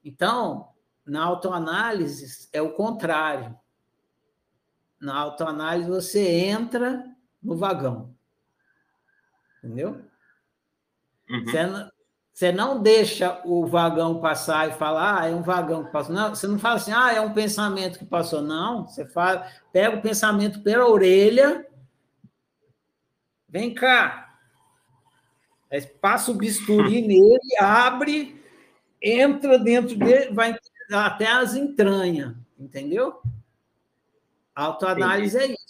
[0.04, 0.68] Então,
[1.04, 3.58] na autoanálise é o contrário.
[5.00, 7.04] Na autoanálise você entra
[7.42, 8.14] no vagão.
[9.58, 10.02] Entendeu?
[11.28, 11.44] Uhum.
[11.44, 11.89] Você,
[12.40, 16.14] você, não, deixa o vagão passar e falar, ah, é um vagão que passou.
[16.14, 18.40] Não, você não fala assim, ah, é um pensamento que passou.
[18.40, 21.66] Não, você fala, pega o pensamento pela orelha,
[23.46, 24.38] vem cá.
[25.70, 28.42] Aí passa o bisturi nele, abre,
[29.02, 30.56] entra dentro dele, vai
[30.90, 33.20] até as entranhas, entendeu?
[34.54, 35.69] Autoanálise é isso.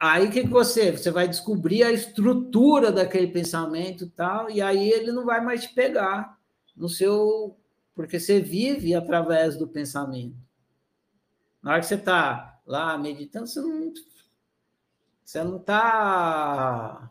[0.00, 0.90] Aí o que, que você?
[0.92, 5.64] Você vai descobrir a estrutura daquele pensamento e tal, e aí ele não vai mais
[5.64, 6.38] te pegar
[6.74, 7.54] no seu.
[7.94, 10.38] Porque você vive através do pensamento.
[11.62, 13.92] Na hora que você está lá meditando, você não.
[15.22, 17.10] Você não está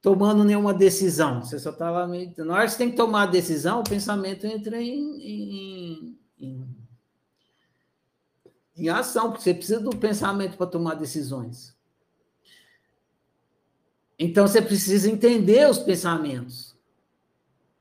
[0.00, 1.42] tomando nenhuma decisão.
[1.42, 2.48] Você só está lá meditando.
[2.48, 6.79] Na hora que você tem que tomar a decisão, o pensamento entra em, em, em,
[8.80, 11.76] em ação, porque você precisa do pensamento para tomar decisões.
[14.18, 16.76] Então você precisa entender os pensamentos,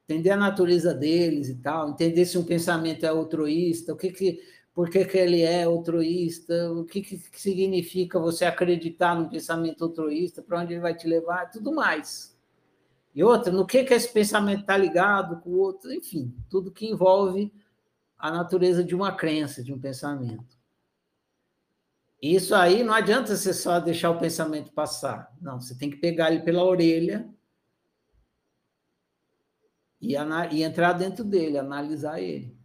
[0.08, 4.40] entender a natureza deles e tal, entender se um pensamento é altruísta, o que que
[4.74, 10.42] por que, que ele é altruísta, o que, que significa você acreditar num pensamento altruísta,
[10.42, 12.34] para onde ele vai te levar, tudo mais.
[13.14, 16.88] E outra, no que, que esse pensamento está ligado com o outro, enfim, tudo que
[16.88, 17.52] envolve
[18.18, 20.59] a natureza de uma crença, de um pensamento.
[22.22, 25.34] Isso aí não adianta você só deixar o pensamento passar.
[25.42, 27.30] Não, você tem que pegar ele pela orelha
[30.02, 30.16] e,
[30.52, 32.58] e entrar dentro dele, analisar ele.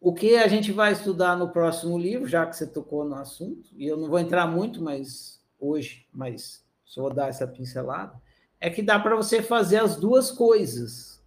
[0.00, 3.70] O que a gente vai estudar no próximo livro, já que você tocou no assunto,
[3.76, 8.20] e eu não vou entrar muito mas hoje, mas só vou dar essa pincelada,
[8.58, 11.22] é que dá para você fazer as duas coisas.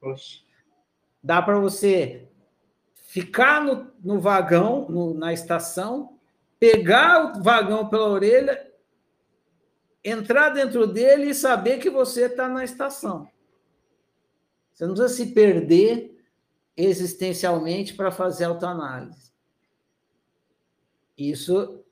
[0.00, 0.44] Oxe.
[1.22, 2.28] Dá para você
[3.12, 6.18] ficar no, no vagão, no, na estação,
[6.58, 8.72] pegar o vagão pela orelha,
[10.02, 13.28] entrar dentro dele e saber que você está na estação.
[14.72, 16.24] Você não precisa se perder
[16.74, 19.30] existencialmente para fazer autoanálise.
[21.14, 21.84] Isso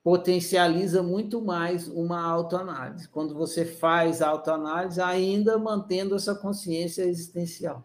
[0.00, 3.08] potencializa muito mais uma autoanálise.
[3.08, 7.84] Quando você faz autoanálise, ainda mantendo essa consciência existencial.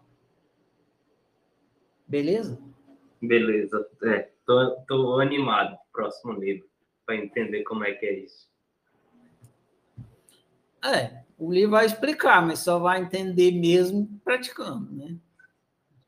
[2.07, 2.71] Beleza?
[3.24, 3.89] Beleza.
[4.03, 6.69] É, tô, tô animado próximo livro
[7.05, 8.51] para entender como é que é isso.
[10.84, 15.17] É, o livro vai explicar, mas só vai entender mesmo praticando, né?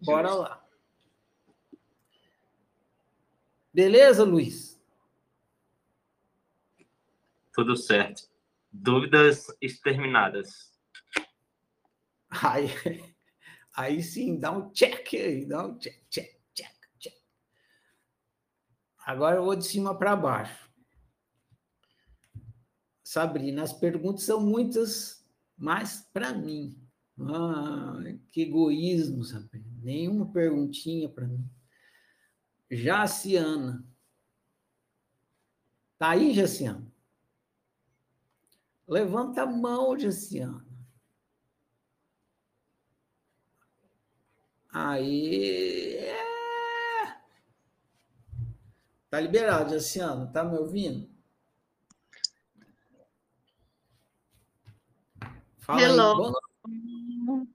[0.02, 0.66] Bora lá.
[3.74, 4.78] Beleza, Luiz?
[7.54, 8.24] Tudo certo.
[8.70, 10.78] Dúvidas exterminadas.
[12.30, 12.68] Aí,
[13.74, 16.35] aí sim, dá um check aí, dá um check, check.
[19.06, 20.68] Agora eu vou de cima para baixo.
[23.04, 25.24] Sabrina, as perguntas são muitas,
[25.56, 26.76] mas para mim.
[27.20, 28.00] Ah,
[28.32, 29.70] que egoísmo, Sabrina.
[29.84, 31.48] Nenhuma perguntinha para mim.
[32.72, 33.86] Jaciana.
[36.00, 36.92] Tá aí, Jaciana?
[38.88, 40.66] Levanta a mão, Jaciana.
[44.74, 45.96] Aí.
[45.96, 46.26] É...
[49.16, 50.30] Tá liberado, Jaciano.
[50.30, 51.10] Tá me ouvindo?
[55.60, 56.34] Fala Hello.
[56.68, 57.48] Aí.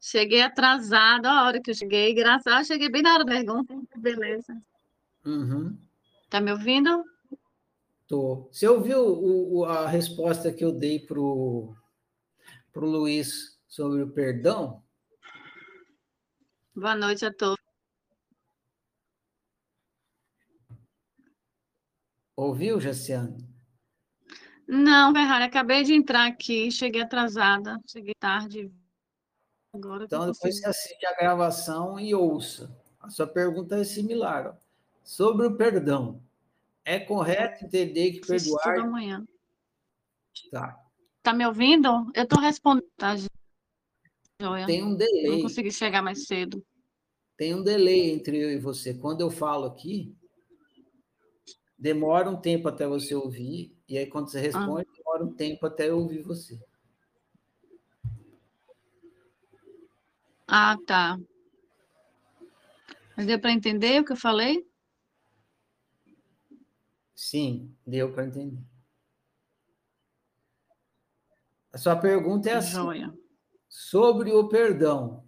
[0.00, 3.30] Cheguei atrasada, a hora que eu cheguei, graças a Deus, cheguei bem na hora da
[3.30, 3.80] pergunta.
[3.94, 4.60] Beleza.
[5.24, 5.78] Uhum.
[6.28, 7.04] Tá me ouvindo?
[8.08, 8.48] Tô.
[8.50, 11.76] Você ouviu o, o, a resposta que eu dei pro,
[12.72, 14.82] pro Luiz sobre o perdão?
[16.74, 17.65] Boa noite a todos.
[22.36, 23.48] Ouviu, Jaciane?
[24.68, 28.70] Não, Ferrari, acabei de entrar aqui, cheguei atrasada, cheguei tarde.
[29.72, 32.76] Agora então, depois você assiste a gravação e ouça.
[33.00, 34.48] A sua pergunta é similar.
[34.48, 34.54] Ó.
[35.02, 36.20] Sobre o perdão,
[36.84, 38.80] é correto entender que perdoar.
[38.80, 39.24] amanhã.
[40.50, 40.78] Tá.
[41.22, 41.88] Tá me ouvindo?
[42.14, 43.14] Eu estou respondendo, tá,
[44.40, 44.66] Joia.
[44.66, 45.28] Tem um delay.
[45.28, 46.62] Não consegui chegar mais cedo.
[47.36, 48.94] Tem um delay entre eu e você.
[48.94, 50.14] Quando eu falo aqui,
[51.78, 54.96] demora um tempo até você ouvir, e aí quando você responde, ah.
[54.96, 56.58] demora um tempo até eu ouvir você.
[60.46, 61.18] Ah, tá.
[63.16, 64.66] Mas deu para entender o que eu falei?
[67.14, 68.62] Sim, deu para entender.
[71.72, 73.12] A sua pergunta é assim: Joia.
[73.68, 75.25] sobre o perdão.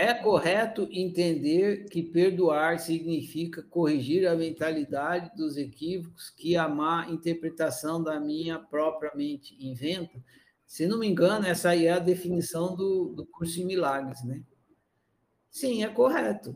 [0.00, 8.00] É correto entender que perdoar significa corrigir a mentalidade dos equívocos que a má interpretação
[8.00, 10.22] da minha própria mente inventa?
[10.64, 14.40] Se não me engano, essa aí é a definição do, do curso de milagres, né?
[15.50, 16.54] Sim, é correto.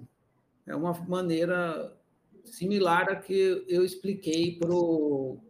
[0.64, 1.98] É uma maneira
[2.44, 5.42] similar a que eu expliquei para o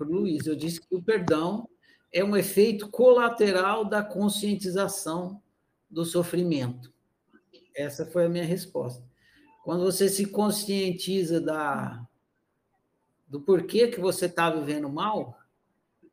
[0.00, 0.46] Luiz.
[0.46, 1.68] Eu disse que o perdão
[2.10, 5.42] é um efeito colateral da conscientização
[5.90, 6.92] do sofrimento.
[7.74, 9.04] Essa foi a minha resposta.
[9.64, 12.06] Quando você se conscientiza da,
[13.26, 15.38] do porquê que você está vivendo mal,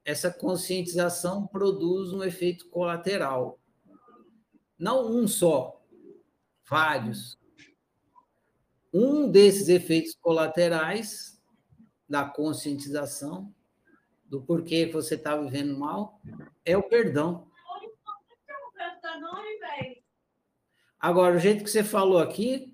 [0.04, 3.60] essa conscientização produz um efeito colateral.
[4.78, 5.82] Não um só,
[6.68, 7.40] vários.
[8.94, 11.42] Um desses efeitos colaterais
[12.08, 13.54] da conscientização
[14.26, 16.20] do porquê você está vivendo mal
[16.66, 17.48] é o perdão.
[21.04, 22.74] Agora, o jeito que você falou aqui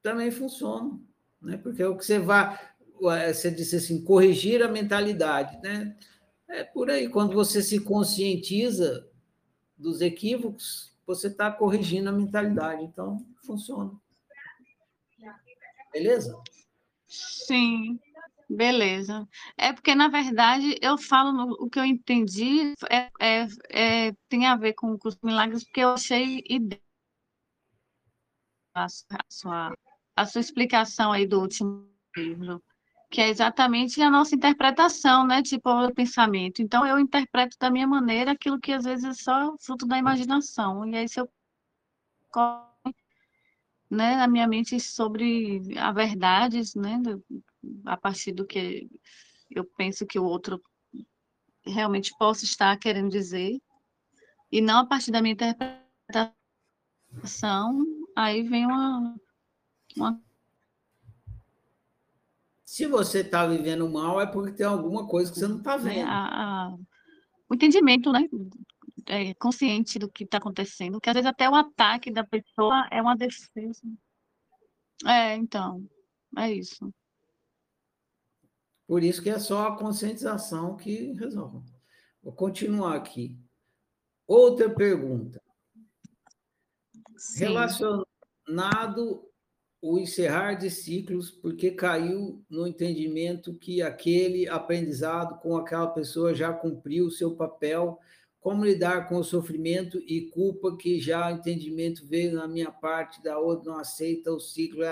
[0.00, 0.96] também funciona,
[1.42, 1.56] né?
[1.56, 2.56] Porque é o que você vai,
[3.00, 5.96] você disse assim, corrigir a mentalidade, né?
[6.46, 9.10] É por aí, quando você se conscientiza
[9.76, 13.90] dos equívocos, você está corrigindo a mentalidade, então funciona.
[15.92, 16.40] Beleza?
[17.08, 17.98] Sim,
[18.48, 19.28] beleza.
[19.56, 24.46] É porque, na verdade, eu falo no, o que eu entendi é, é, é, tem
[24.46, 26.80] a ver com os milagres, porque eu achei ideia
[28.84, 28.88] a
[29.28, 29.74] sua,
[30.16, 32.62] a sua explicação aí do último livro,
[33.10, 35.42] que é exatamente a nossa interpretação, né?
[35.42, 36.60] Tipo, o pensamento.
[36.60, 40.86] Então, eu interpreto da minha maneira aquilo que às vezes é só fruto da imaginação.
[40.86, 41.28] E aí, se eu
[43.90, 47.00] né, na minha mente sobre a verdade, né,
[47.86, 48.88] a partir do que
[49.50, 50.62] eu penso que o outro
[51.64, 53.58] realmente possa estar querendo dizer,
[54.52, 57.82] e não a partir da minha interpretação,
[58.18, 59.16] aí vem uma,
[59.96, 60.22] uma...
[62.64, 65.78] Se você está vivendo mal, é porque tem alguma coisa que você não está é,
[65.78, 66.08] vendo.
[66.08, 66.78] A, a,
[67.48, 68.28] o entendimento, né?
[69.06, 73.00] É, consciente do que está acontecendo, que às vezes até o ataque da pessoa é
[73.00, 73.80] uma defesa.
[75.06, 75.88] É, então,
[76.36, 76.92] é isso.
[78.86, 81.62] Por isso que é só a conscientização que resolve.
[82.22, 83.38] Vou continuar aqui.
[84.26, 85.40] Outra pergunta.
[87.16, 87.54] Sim.
[88.48, 89.28] Relacionado
[89.80, 96.52] o encerrar de ciclos, porque caiu no entendimento que aquele aprendizado com aquela pessoa já
[96.52, 97.98] cumpriu o seu papel,
[98.40, 103.22] como lidar com o sofrimento e culpa que já o entendimento veio na minha parte,
[103.22, 104.82] da outra não aceita o ciclo.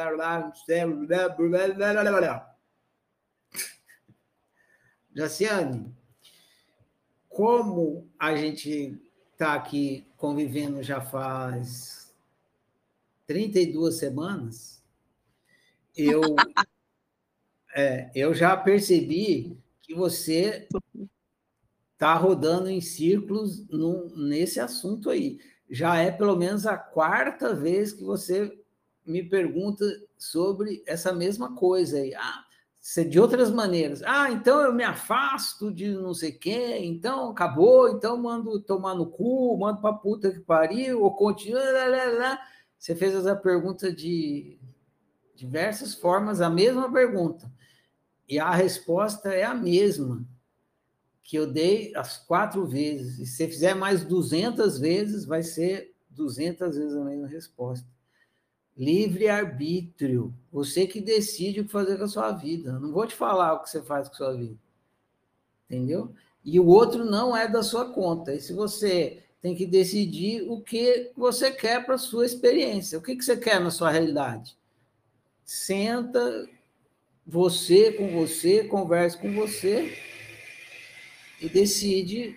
[5.14, 5.96] Jaciane,
[7.28, 9.00] como a gente
[9.32, 12.05] está aqui convivendo já faz
[13.26, 14.82] 32 semanas,
[15.96, 16.20] eu,
[17.74, 20.68] é, eu já percebi que você
[21.92, 25.38] está rodando em círculos no, nesse assunto aí.
[25.68, 28.52] Já é pelo menos a quarta vez que você
[29.04, 29.84] me pergunta
[30.18, 32.14] sobre essa mesma coisa aí.
[32.14, 32.44] Ah,
[33.08, 34.02] de outras maneiras.
[34.04, 39.06] Ah, então eu me afasto de não sei quem, então acabou, então mando tomar no
[39.06, 41.60] cu, mando para puta que pariu, ou continua.
[41.60, 42.40] Lá, lá, lá.
[42.86, 44.60] Você fez essa pergunta de
[45.34, 47.50] diversas formas, a mesma pergunta.
[48.28, 50.24] E a resposta é a mesma
[51.20, 53.18] que eu dei as quatro vezes.
[53.18, 57.84] E se você fizer mais 200 vezes, vai ser 200 vezes a mesma resposta.
[58.76, 60.32] Livre-arbítrio.
[60.52, 62.70] Você que decide o que fazer com a sua vida.
[62.70, 64.56] Eu não vou te falar o que você faz com a sua vida.
[65.68, 66.14] Entendeu?
[66.44, 68.32] E o outro não é da sua conta.
[68.32, 72.98] E se você tem que decidir o que você quer para a sua experiência.
[72.98, 74.56] O que, que você quer na sua realidade?
[75.44, 76.48] Senta
[77.26, 79.96] você com você, converse com você
[81.40, 82.36] e decide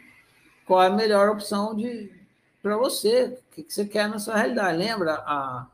[0.65, 2.17] qual é a melhor opção de
[2.61, 4.77] para você, o que, que você quer na sua realidade.
[4.77, 5.67] Lembra a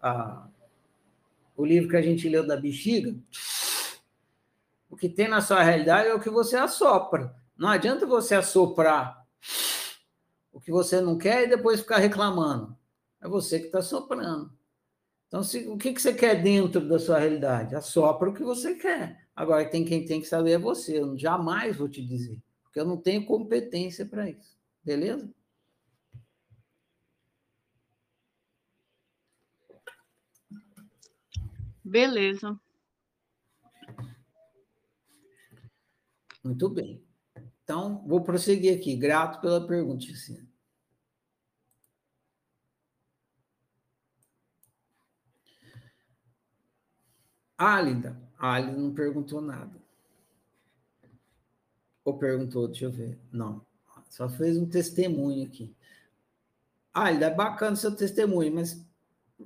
[0.00, 0.46] a,
[1.56, 3.14] o livro que a gente leu da bexiga,
[4.90, 7.34] o que tem na sua realidade é o que você assopra.
[7.56, 9.26] Não adianta você assoprar
[10.68, 12.76] que você não quer e depois ficar reclamando.
[13.22, 14.52] É você que está soprando.
[15.26, 17.74] Então, se, o que, que você quer dentro da sua realidade?
[17.74, 19.26] Assopra o que você quer.
[19.34, 21.00] Agora, tem quem tem que saber é você.
[21.00, 24.58] Eu jamais vou te dizer, porque eu não tenho competência para isso.
[24.84, 25.32] Beleza?
[31.82, 32.60] Beleza.
[36.44, 37.02] Muito bem.
[37.64, 38.94] Então, vou prosseguir aqui.
[38.96, 40.47] Grato pela pergunta, Ticina.
[47.58, 48.16] Álida.
[48.38, 49.76] Álida não perguntou nada.
[52.04, 53.18] Ou perguntou, deixa eu ver.
[53.32, 53.66] Não.
[54.08, 55.74] Só fez um testemunho aqui.
[56.94, 58.82] Álida, é bacana seu testemunho, mas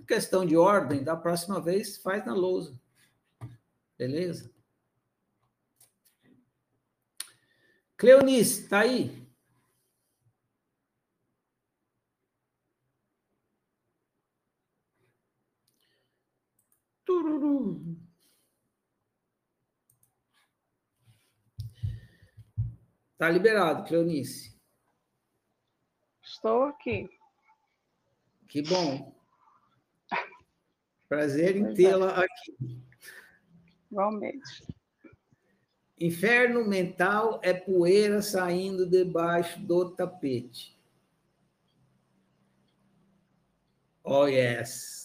[0.06, 2.78] questão de ordem, da próxima vez faz na lousa.
[3.98, 4.50] Beleza?
[7.96, 9.21] Cleonice, tá aí?
[17.12, 17.98] Tururu.
[23.18, 24.58] Tá liberado, Cleonice.
[26.22, 27.08] Estou aqui.
[28.48, 29.14] Que bom.
[31.08, 31.74] Prazer em é.
[31.74, 32.82] tê-la aqui.
[33.90, 34.66] Igualmente.
[36.00, 40.76] Inferno mental é poeira saindo debaixo do tapete.
[44.02, 45.01] Oh, yes.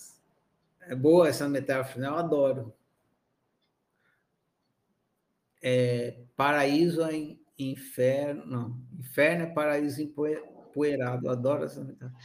[0.87, 2.07] É boa essa metáfora, né?
[2.07, 2.73] eu adoro.
[5.61, 8.81] É, paraíso é inferno, não.
[8.97, 11.29] Inferno é paraíso empoeirado.
[11.29, 12.17] Adoro essa metáfora.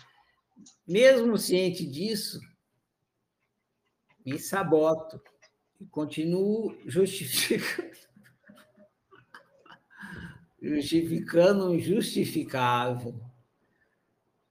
[0.86, 2.40] Mesmo ciente disso,
[4.24, 5.20] me saboto
[5.80, 7.96] e continuo justificando,
[10.62, 13.20] justificando o injustificável.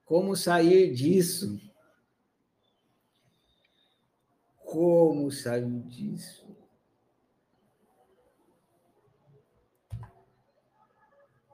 [0.03, 1.70] Como sair disso?
[4.71, 6.47] Como sair disso?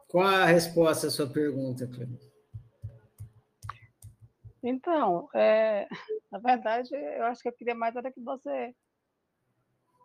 [0.07, 2.31] Qual a resposta à sua pergunta, Clemente?
[4.61, 5.87] Então, é,
[6.31, 8.75] na verdade, eu acho que eu queria mais era que você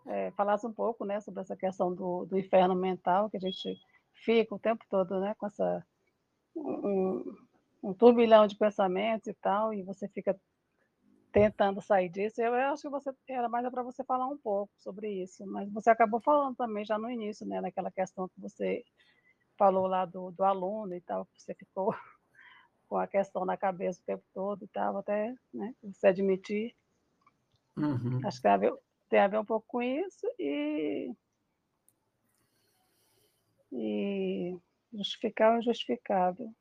[0.07, 3.79] é, falasse um pouco né, sobre essa questão do, do inferno mental, que a gente
[4.25, 5.87] fica o tempo todo né, com essa,
[6.57, 7.37] um,
[7.83, 10.35] um turbilhão de pensamentos e tal, e você fica
[11.33, 12.41] tentando sair disso.
[12.41, 15.73] Eu, eu acho que você era mais para você falar um pouco sobre isso, mas
[15.73, 18.85] você acabou falando também já no início, né, naquela questão que você
[19.57, 21.95] falou lá do, do aluno e tal, que você ficou
[22.87, 26.77] com a questão na cabeça o tempo todo e tal, até né, se admitir.
[27.77, 28.21] Uhum.
[28.25, 28.75] Acho que tem a, ver,
[29.09, 31.11] tem a ver um pouco com isso e,
[33.73, 34.59] e
[34.93, 36.53] justificar o injustificável.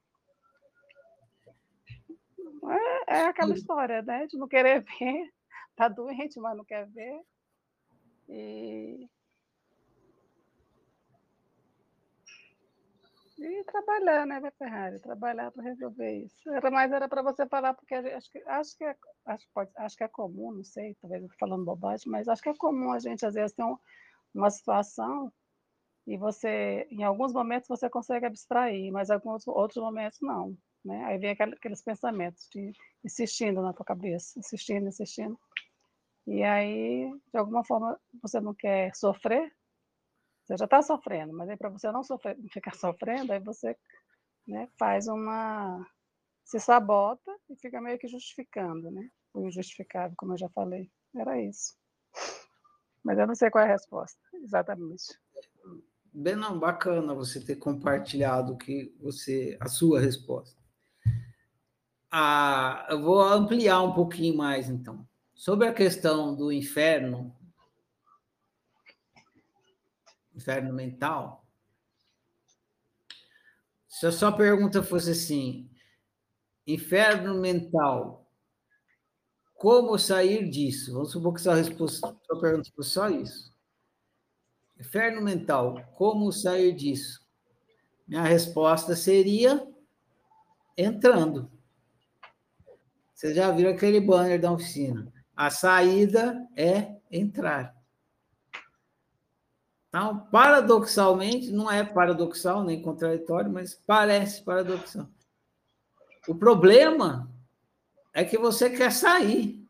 [2.70, 4.28] É, é aquela história, né?
[4.28, 5.34] De não querer ver,
[5.76, 7.22] tá doente, mas não quer ver.
[8.30, 9.10] E
[13.42, 15.00] E trabalhar, né, Ferrari?
[15.00, 16.48] Trabalhar para resolver isso.
[16.52, 19.98] Era mais era para você falar, porque acho que acho que é, acho, pode, acho
[19.98, 22.92] que é comum, não sei, talvez eu estou falando bobagem, mas acho que é comum
[22.92, 23.76] a gente às vezes ter um,
[24.32, 25.34] uma situação
[26.06, 31.04] e você, em alguns momentos você consegue abstrair, mas em alguns outros momentos não, né?
[31.06, 32.72] Aí vem aqueles pensamentos de
[33.04, 35.40] insistindo na tua cabeça, insistindo, insistindo.
[36.28, 39.52] E aí, de alguma forma, você não quer sofrer,
[40.44, 43.78] você já está sofrendo, mas aí para você não sofrer, ficar sofrendo, aí você
[44.48, 45.86] né, faz uma.
[46.44, 49.10] se sabota e fica meio que justificando, né?
[49.34, 50.92] O injustificável, como eu já falei.
[51.16, 51.76] Era isso.
[53.04, 55.04] Mas eu não sei qual é a resposta, exatamente.
[56.14, 60.61] Bem, não, bacana você ter compartilhado que você a sua resposta.
[62.12, 65.08] Ah, eu vou ampliar um pouquinho mais, então.
[65.34, 67.34] Sobre a questão do inferno,
[70.36, 71.48] inferno mental,
[73.88, 75.72] se a sua pergunta fosse assim,
[76.68, 78.30] inferno mental,
[79.56, 80.94] como sair disso?
[80.94, 83.56] Vamos supor que sua, resposta, sua pergunta fosse só isso.
[84.78, 87.26] Inferno mental, como sair disso?
[88.08, 89.66] Minha resposta seria
[90.76, 91.61] entrando.
[93.22, 95.14] Vocês já viram aquele banner da oficina?
[95.36, 97.76] A saída é entrar.
[99.88, 105.08] Então, paradoxalmente, não é paradoxal nem contraditório, mas parece paradoxal.
[106.28, 107.32] O problema
[108.12, 109.64] é que você quer sair.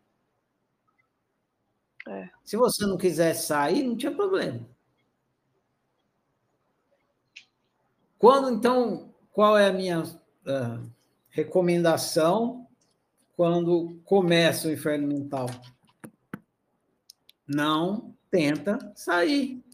[2.07, 2.30] É.
[2.45, 4.65] Se você não quiser sair, não tinha problema.
[8.18, 10.90] Quando, então, qual é a minha uh,
[11.30, 12.60] recomendação
[13.41, 15.47] quando começa o inferno mental?
[17.47, 19.65] Não tenta sair.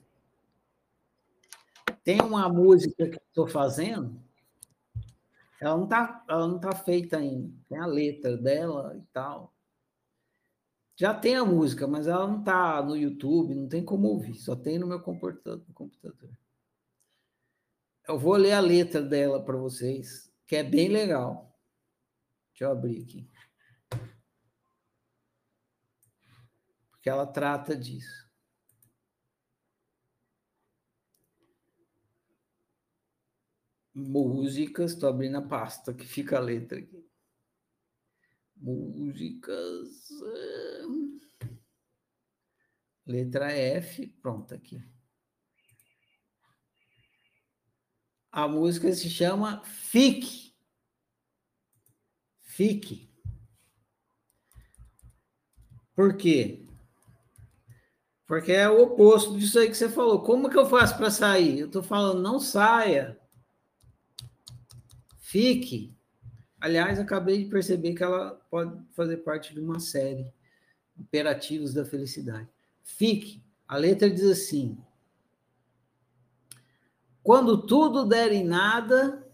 [2.02, 4.24] Tem uma música que estou fazendo,
[5.60, 7.54] ela não está ela não tá feita ainda.
[7.68, 9.54] Tem a letra dela e tal.
[10.96, 14.56] Já tem a música, mas ela não está no YouTube, não tem como ouvir, só
[14.56, 15.60] tem no meu computador.
[18.08, 21.54] Eu vou ler a letra dela para vocês, que é bem legal.
[22.54, 23.28] Deixa eu abrir aqui.
[27.08, 28.28] Porque ela trata disso.
[33.96, 37.10] músicas, estou abrindo a pasta que fica a letra aqui.
[38.58, 40.12] Músicas.
[40.22, 40.84] Eh,
[43.06, 44.84] letra F, pronto aqui.
[48.32, 50.54] A música se chama Fique.
[52.42, 53.10] Fique.
[55.96, 56.67] Por quê?
[58.28, 60.22] Porque é o oposto disso aí que você falou.
[60.22, 61.60] Como que eu faço para sair?
[61.60, 63.18] Eu estou falando, não saia.
[65.18, 65.96] Fique.
[66.60, 70.32] Aliás, acabei de perceber que ela pode fazer parte de uma série,
[70.98, 72.50] Imperativos da Felicidade.
[72.84, 73.42] Fique.
[73.66, 74.78] A letra diz assim:
[77.24, 79.26] Quando tudo der em nada,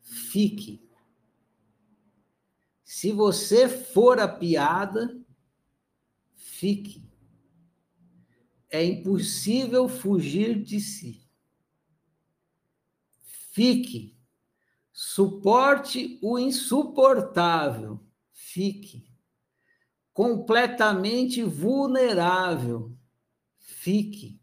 [0.00, 0.82] fique.
[2.82, 5.16] Se você for a piada,
[6.34, 7.03] fique.
[8.74, 11.22] É impossível fugir de si.
[13.52, 14.14] Fique
[14.96, 17.98] Suporte o insuportável.
[18.32, 19.10] Fique.
[20.12, 22.96] Completamente vulnerável.
[23.58, 24.40] Fique.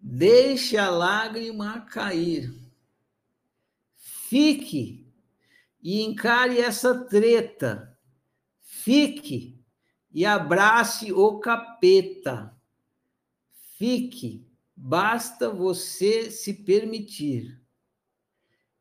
[0.00, 2.52] Deixe a lágrima cair.
[3.96, 5.08] Fique
[5.80, 7.96] e encare essa treta.
[8.60, 9.64] Fique
[10.12, 12.55] e abrace o capeta.
[13.78, 14.42] Fique,
[14.74, 17.60] basta você se permitir.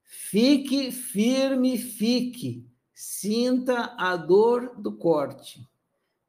[0.03, 2.65] Fique firme, fique.
[2.93, 5.67] Sinta a dor do corte.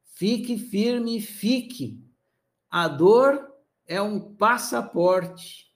[0.03, 2.03] Fique firme, fique.
[2.69, 5.73] A dor é um passaporte.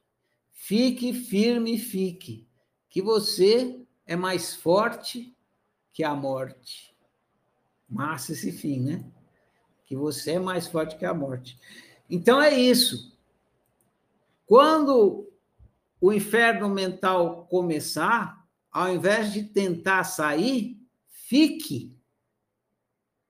[0.52, 2.46] Fique firme, fique.
[2.90, 5.34] Que você é mais forte
[5.94, 6.94] que a morte.
[7.88, 9.06] Massa esse fim, né?
[9.86, 11.58] Que você é mais forte que a morte.
[12.12, 13.18] Então é isso.
[14.46, 15.32] Quando
[16.02, 20.78] o inferno mental começar, ao invés de tentar sair,
[21.08, 21.96] fique.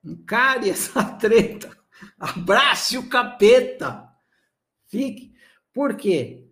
[0.03, 1.77] Encare essa treta.
[2.19, 4.09] Abrace o capeta.
[4.87, 5.31] Fique.
[5.71, 6.43] Por quê?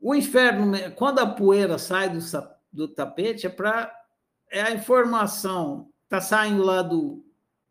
[0.00, 2.18] O inferno, quando a poeira sai do,
[2.72, 3.94] do tapete, é para.
[4.50, 7.22] É a informação, está saindo lá do,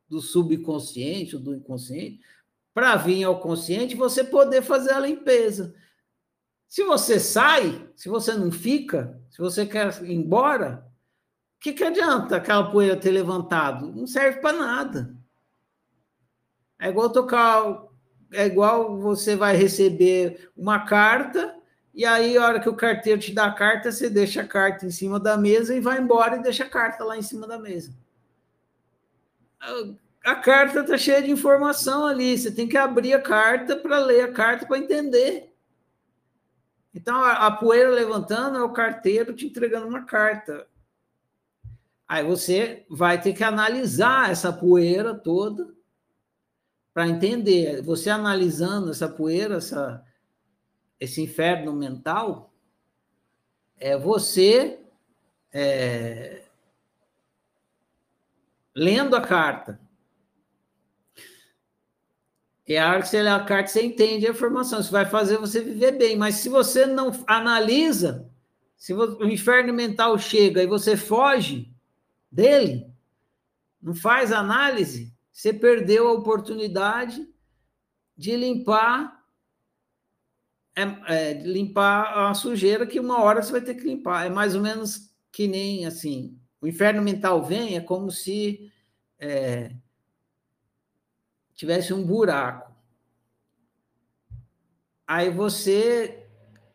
[0.07, 2.21] do subconsciente ou do inconsciente,
[2.77, 5.73] para vir ao consciente você poder fazer a limpeza.
[6.67, 10.85] Se você sai, se você não fica, se você quer ir embora,
[11.57, 13.91] o que, que adianta aquela poeira ter levantado?
[13.91, 15.17] Não serve para nada.
[16.79, 17.83] É igual tocar,
[18.31, 21.57] é igual você vai receber uma carta
[21.95, 24.85] e aí, a hora que o carteiro te dá a carta, você deixa a carta
[24.85, 27.57] em cima da mesa e vai embora e deixa a carta lá em cima da
[27.57, 27.91] mesa.
[30.27, 34.25] A carta está cheia de informação ali, você tem que abrir a carta para ler
[34.25, 35.55] a carta para entender.
[36.93, 40.67] Então, a, a poeira levantando é o carteiro te entregando uma carta.
[42.05, 45.73] Aí você vai ter que analisar essa poeira toda
[46.93, 47.81] para entender.
[47.81, 50.05] Você analisando essa poeira, essa,
[50.99, 52.53] esse inferno mental,
[53.77, 54.77] é você
[55.53, 56.41] é,
[58.75, 59.86] lendo a carta.
[62.67, 64.81] É a hora que você lê a carta, você entende a informação.
[64.81, 66.17] Isso vai fazer você viver bem.
[66.17, 68.29] Mas se você não analisa,
[68.75, 71.73] se o inferno mental chega e você foge
[72.29, 72.85] dele,
[73.81, 77.27] não faz análise, você perdeu a oportunidade
[78.17, 79.17] de limpar
[80.75, 84.27] é, é, limpar a sujeira que uma hora você vai ter que limpar.
[84.27, 88.71] É mais ou menos que nem assim, o inferno mental vem, é como se
[89.19, 89.71] é,
[91.57, 92.71] tivesse um buraco.
[95.05, 96.27] Aí você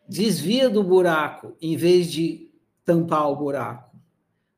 [0.07, 2.51] desvia do buraco em vez de
[2.83, 3.95] tampar o buraco.
[3.95, 3.99] O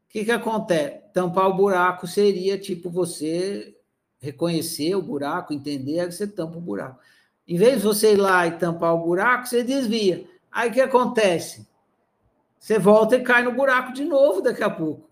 [0.10, 1.04] que, que acontece?
[1.14, 3.78] Tampar o buraco seria tipo você
[4.20, 7.00] reconhecer o buraco, entender, aí você tampa o buraco.
[7.48, 10.28] Em vez de você ir lá e tampar o buraco, você desvia.
[10.52, 11.68] Aí o que acontece?
[12.60, 15.08] Você volta e cai no buraco de novo daqui a pouco.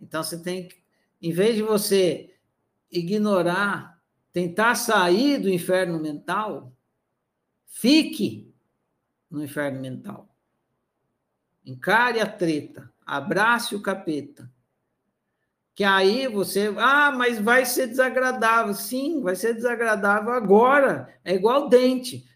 [0.00, 0.76] Então você tem que,
[1.20, 2.37] em vez de você
[2.90, 4.00] ignorar,
[4.32, 6.72] tentar sair do inferno mental,
[7.66, 8.54] fique
[9.30, 10.34] no inferno mental.
[11.64, 14.50] Encare a treta, abrace o capeta
[15.78, 18.74] que aí você, ah, mas vai ser desagradável.
[18.74, 21.08] Sim, vai ser desagradável agora.
[21.24, 22.28] É igual dente.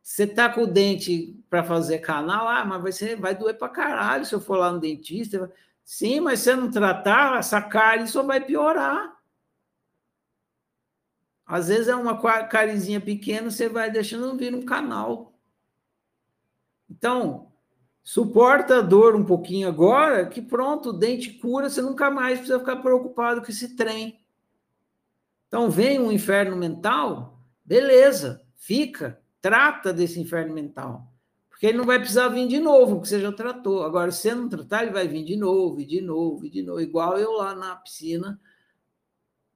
[0.00, 3.68] Você tá com o dente para fazer canal, ah, mas vai, ser, vai doer para
[3.68, 5.52] caralho se eu for lá no dentista.
[5.84, 9.12] Sim, mas se você não tratar, essa cárie só vai piorar.
[11.46, 12.18] Às vezes é uma
[12.48, 15.34] carizinha pequena, você vai deixando vir um canal.
[16.88, 17.52] Então,
[18.06, 22.58] Suporta a dor um pouquinho agora, que pronto, o dente cura, você nunca mais precisa
[22.58, 24.20] ficar preocupado com esse trem.
[25.48, 31.10] Então vem um inferno mental, beleza, fica, trata desse inferno mental.
[31.48, 33.82] Porque ele não vai precisar vir de novo, porque você já tratou.
[33.84, 36.62] Agora, se você não tratar, ele vai vir de novo, e de novo, e de
[36.62, 36.82] novo.
[36.82, 38.38] Igual eu lá na piscina,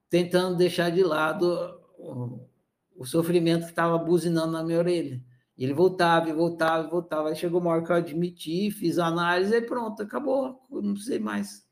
[0.09, 5.23] tentando deixar de lado o, sofrimento que estava buzinando na minha orelha.
[5.57, 7.29] E ele voltava e voltava e voltava.
[7.29, 11.19] Aí chegou uma hora que eu admiti, fiz a análise e pronto, acabou, não sei
[11.19, 11.67] mais.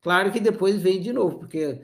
[0.00, 1.80] Claro que depois vem de novo, porque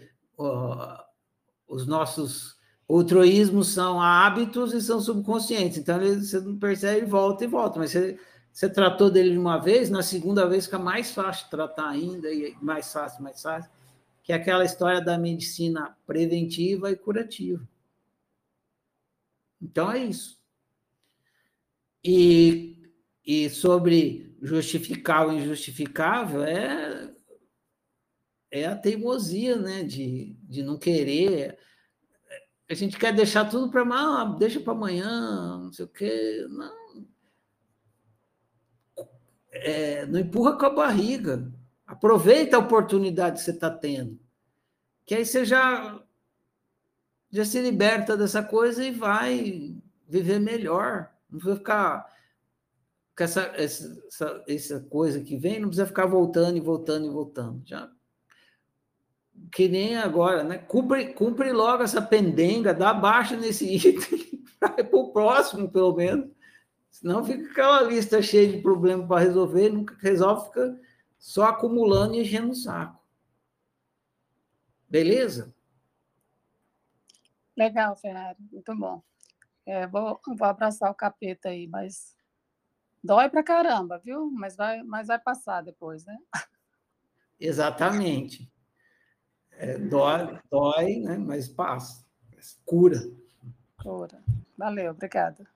[1.68, 2.54] os nossos
[2.86, 5.78] outroísmos são hábitos e são subconscientes.
[5.78, 7.78] Então ele, você não percebe, volta e volta.
[7.78, 8.18] Mas você,
[8.52, 12.54] você tratou dele de uma vez, na segunda vez fica mais fácil tratar ainda, e
[12.62, 13.70] mais fácil, mais fácil,
[14.24, 17.68] que é aquela história da medicina preventiva e curativa.
[19.60, 20.42] Então é isso.
[22.02, 22.90] E,
[23.24, 27.14] e sobre justificar o injustificável é,
[28.50, 29.82] é a teimosia, né?
[29.82, 31.58] De, de não querer.
[32.68, 36.46] A gente quer deixar tudo para ah, deixa para amanhã, não sei o quê.
[36.48, 36.84] Não.
[39.52, 41.52] É, não empurra com a barriga.
[41.94, 44.18] Aproveita a oportunidade que você está tendo.
[45.06, 46.02] Que aí você já,
[47.30, 49.74] já se liberta dessa coisa e vai
[50.08, 51.10] viver melhor.
[51.30, 52.06] Não precisa ficar
[53.16, 57.62] com essa, essa, essa coisa que vem, não precisa ficar voltando e voltando e voltando.
[57.64, 57.88] Já
[59.52, 60.58] que nem agora, né?
[60.58, 64.42] Cumpre, cumpre logo essa pendenga, dá baixa nesse item
[64.78, 66.28] ir para o próximo, pelo menos.
[66.90, 70.80] Senão fica aquela lista cheia de problemas para resolver, nunca resolve, fica
[71.24, 73.02] só acumulando e enchendo o saco.
[74.86, 75.54] Beleza?
[77.56, 79.02] Legal, Ferrari, muito bom.
[79.64, 82.14] É, vou, vou abraçar o capeta aí, mas
[83.02, 84.30] dói pra caramba, viu?
[84.30, 86.18] Mas vai, mas vai passar depois, né?
[87.40, 88.52] Exatamente.
[89.52, 91.16] É, dói, dói, né?
[91.16, 92.04] Mas passa.
[92.66, 92.98] Cura.
[93.82, 94.22] Cura.
[94.58, 95.48] Valeu, obrigada.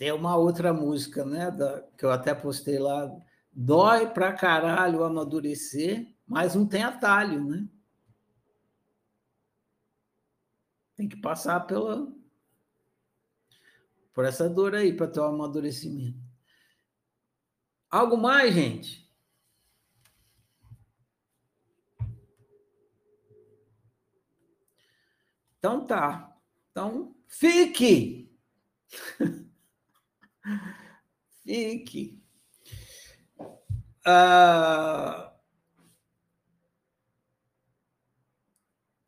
[0.00, 1.50] Tem uma outra música, né?
[1.50, 3.14] Da, que eu até postei lá.
[3.52, 7.68] Dói pra caralho amadurecer mas não tem atalho, né?
[10.96, 12.10] Tem que passar pela
[14.14, 16.18] por essa dor aí para ter o amadurecimento.
[17.90, 19.06] Algo mais, gente?
[25.58, 26.34] Então tá.
[26.70, 28.34] Então, fique!
[31.42, 32.22] fique.
[34.04, 35.34] Ah,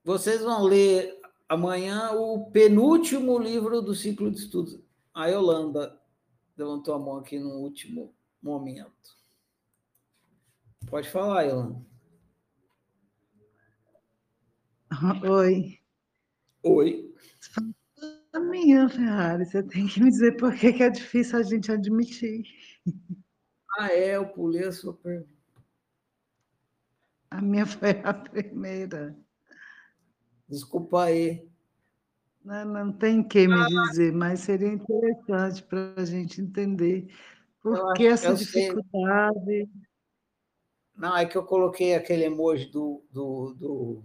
[0.04, 1.18] vocês vão ler
[1.48, 4.78] amanhã o penúltimo livro do ciclo de estudos.
[5.14, 6.00] A Yolanda
[6.56, 9.16] levantou a mão aqui no último momento.
[10.86, 11.84] Pode falar, Yolanda.
[15.24, 15.80] Oi.
[16.62, 17.14] Oi.
[18.32, 21.70] A minha, Ferrari, você tem que me dizer por que, que é difícil a gente
[21.70, 22.44] admitir.
[23.78, 25.30] Ah, é, eu pulei a sua pergunta.
[27.30, 29.16] A minha foi a primeira.
[30.48, 31.46] Desculpa aí.
[32.44, 37.08] Não, não tem que me dizer, mas seria interessante para a gente entender
[37.60, 39.44] por que essa dificuldade.
[39.44, 39.68] Sei.
[40.96, 44.04] Não, é que eu coloquei aquele emoji do, do, do,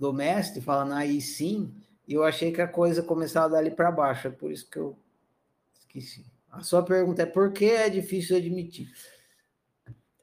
[0.00, 1.74] do mestre falando aí sim,
[2.08, 4.98] e eu achei que a coisa começava dali para baixo, é por isso que eu
[5.74, 6.24] esqueci.
[6.50, 8.90] A sua pergunta é por que é difícil admitir?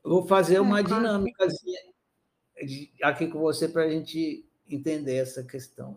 [0.03, 1.47] Eu vou fazer é, uma dinâmica
[3.03, 5.95] aqui com você para a gente entender essa questão.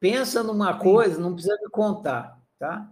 [0.00, 2.90] Pensa numa coisa, não precisa me contar, tá?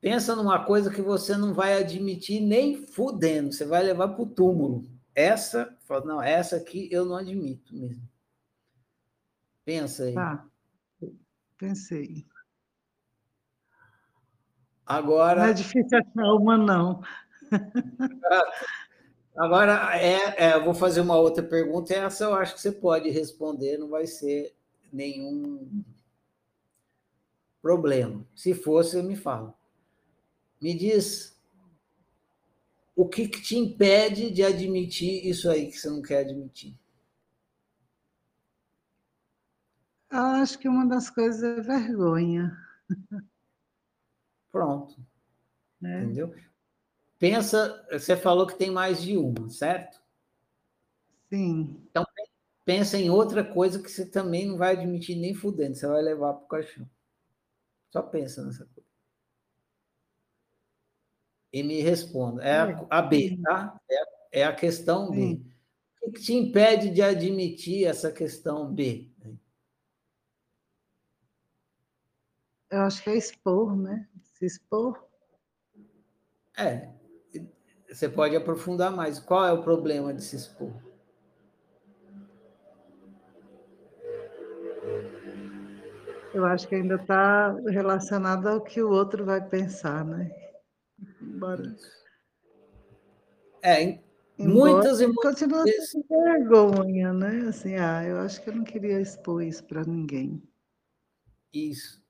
[0.00, 4.26] Pensa numa coisa que você não vai admitir nem fudendo, você vai levar para o
[4.26, 4.90] túmulo.
[5.14, 8.08] Essa, não, essa aqui eu não admito mesmo.
[9.64, 10.14] Pensa aí.
[10.14, 10.46] Tá,
[11.56, 12.26] pensei.
[14.86, 15.42] Agora.
[15.42, 17.02] Não é difícil achar uma, não.
[19.36, 23.08] Agora, é, é, eu vou fazer uma outra pergunta, essa eu acho que você pode
[23.08, 24.54] responder, não vai ser
[24.92, 25.82] nenhum
[27.62, 28.26] problema.
[28.34, 29.54] Se fosse, me fala.
[30.60, 31.31] Me diz
[32.94, 36.76] o que, que te impede de admitir isso aí que você não quer admitir?
[40.10, 42.54] Eu acho que uma das coisas é vergonha.
[44.50, 44.94] Pronto.
[45.82, 46.02] É.
[46.02, 46.34] Entendeu?
[47.18, 50.02] Pensa, você falou que tem mais de uma, certo?
[51.30, 51.80] Sim.
[51.90, 52.04] Então,
[52.64, 56.34] pensa em outra coisa que você também não vai admitir nem fudendo, você vai levar
[56.34, 56.88] para o caixão.
[57.90, 58.91] Só pensa nessa coisa.
[61.52, 62.42] E me responda.
[62.42, 63.78] É a, a B, tá?
[63.90, 65.40] É, é, a questão B.
[66.02, 69.10] O que te impede de admitir essa questão B?
[72.70, 74.08] Eu acho que é expor, né?
[74.22, 75.06] Se expor.
[76.56, 76.88] É,
[77.86, 79.18] você pode aprofundar mais.
[79.18, 80.72] Qual é o problema de se expor?
[86.34, 90.30] Eu acho que ainda está relacionado ao que o outro vai pensar, né?
[91.42, 91.76] Embora...
[93.64, 93.98] É,
[94.38, 95.92] muitas e muitas continua vezes...
[96.08, 97.48] vergonha, né?
[97.48, 100.42] Assim, ah, eu acho que eu não queria expor isso para ninguém.
[101.52, 102.00] Isso.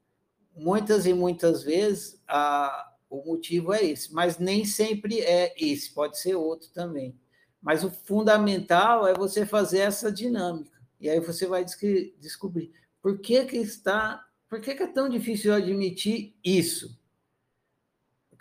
[0.54, 6.18] Muitas e muitas vezes a o motivo é esse, mas nem sempre é esse, pode
[6.18, 7.14] ser outro também.
[7.60, 10.80] Mas o fundamental é você fazer essa dinâmica.
[10.98, 11.62] E aí você vai
[12.18, 12.72] descobrir
[13.02, 16.98] por que, que está, por que, que é tão difícil admitir isso?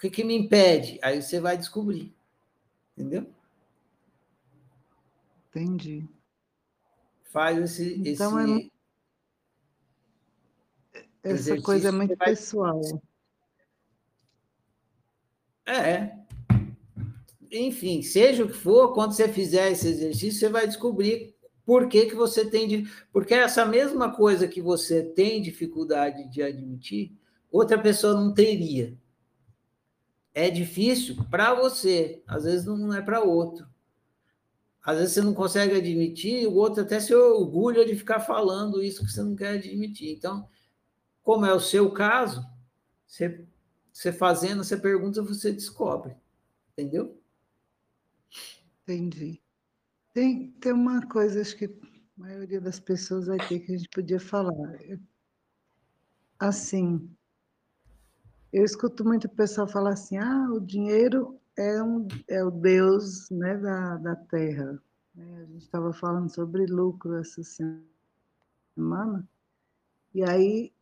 [0.01, 0.97] O que, que me impede?
[1.03, 2.11] Aí você vai descobrir.
[2.97, 3.27] Entendeu?
[5.47, 6.09] Entendi.
[7.25, 8.01] Faz esse.
[8.03, 8.71] Então, esse
[10.95, 11.05] é...
[11.23, 12.81] Essa coisa é muito pessoal.
[15.67, 16.15] É.
[17.51, 22.07] Enfim, seja o que for, quando você fizer esse exercício, você vai descobrir por que,
[22.07, 22.91] que você tem de.
[23.13, 27.15] Porque essa mesma coisa que você tem dificuldade de admitir,
[27.51, 28.99] outra pessoa não teria.
[30.33, 33.67] É difícil para você, às vezes não é para outro.
[34.83, 39.05] Às vezes você não consegue admitir, o outro até se orgulha de ficar falando isso
[39.05, 40.11] que você não quer admitir.
[40.15, 40.47] Então,
[41.21, 42.43] como é o seu caso,
[43.05, 43.45] você
[43.91, 46.15] você fazendo, você pergunta, você descobre.
[46.71, 47.21] Entendeu?
[48.83, 49.41] Entendi.
[50.13, 51.69] Tem, tem uma coisa, acho que a
[52.15, 54.53] maioria das pessoas ter que a gente podia falar.
[56.39, 57.09] Assim,
[58.51, 63.29] eu escuto muito o pessoal falar assim: ah, o dinheiro é, um, é o Deus
[63.29, 64.81] né, da, da terra.
[65.15, 65.41] Né?
[65.41, 69.27] A gente estava falando sobre lucro essa semana,
[70.13, 70.73] e aí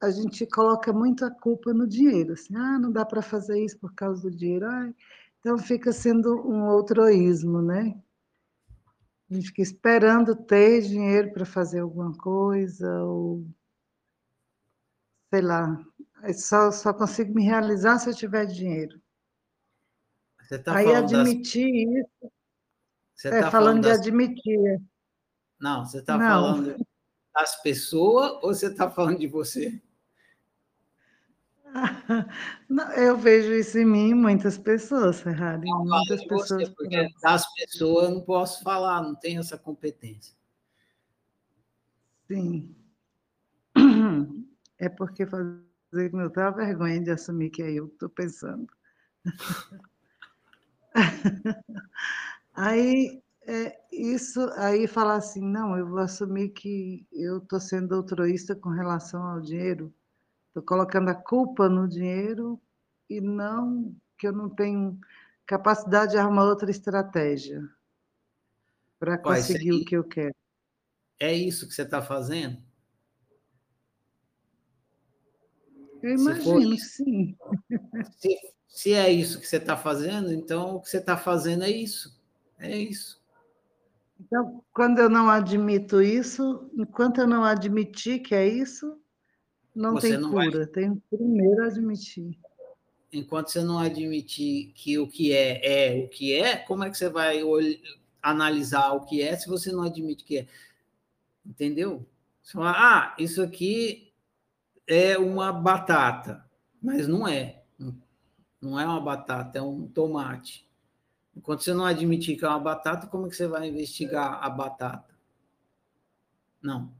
[0.00, 3.92] a gente coloca muita culpa no dinheiro, assim, ah, não dá para fazer isso por
[3.94, 4.66] causa do dinheiro,
[5.40, 8.00] então fica sendo um outroísmo, né?
[9.30, 13.44] A gente fica esperando ter dinheiro para fazer alguma coisa, ou
[15.30, 15.84] sei lá,
[16.34, 19.00] só, só consigo me realizar se eu tiver dinheiro.
[20.64, 22.06] Tá Aí admitir das...
[22.06, 22.32] isso.
[23.14, 23.98] Você é, tá falando de das...
[23.98, 24.80] admitir.
[25.60, 26.76] Não, você está falando
[27.34, 29.82] das pessoas ou você está falando de você?
[32.68, 35.68] Não, eu vejo isso em mim, muitas pessoas, Ferrari.
[35.68, 36.68] Não, muitas você, pessoas.
[36.70, 40.34] porque das pessoas eu não posso falar, não tenho essa competência.
[42.26, 42.74] Sim.
[44.80, 48.66] É porque fazer eu tenho vergonha de assumir que é eu que estou pensando.
[52.54, 58.56] Aí, é, isso, aí falar assim, não, eu vou assumir que eu estou sendo altruísta
[58.56, 59.94] com relação ao dinheiro,
[60.48, 62.60] estou colocando a culpa no dinheiro
[63.08, 64.98] e não que eu não tenho
[65.46, 67.62] capacidade de arrumar outra estratégia
[68.98, 70.34] para conseguir o que eu quero.
[71.20, 72.60] É isso que você está fazendo?
[76.02, 77.36] Eu imagino que sim.
[78.18, 81.70] Se, se é isso que você está fazendo, então o que você está fazendo é
[81.70, 82.16] isso.
[82.58, 83.18] É isso.
[84.20, 88.98] Então, quando eu não admito isso, enquanto eu não admitir que é isso,
[89.74, 90.50] não você tem não cura.
[90.50, 90.66] Vai...
[90.66, 92.36] Tem primeiro admitir.
[93.12, 96.98] Enquanto você não admitir que o que é é o que é, como é que
[96.98, 97.40] você vai
[98.20, 100.46] analisar o que é se você não admite que é?
[101.46, 102.04] Entendeu?
[102.42, 104.07] Você fala, ah, isso aqui
[104.88, 106.44] é uma batata,
[106.82, 107.62] mas não é.
[108.60, 110.68] Não é uma batata, é um tomate.
[111.36, 114.50] Enquanto você não admitir que é uma batata, como é que você vai investigar a
[114.50, 115.14] batata?
[116.60, 116.92] Não.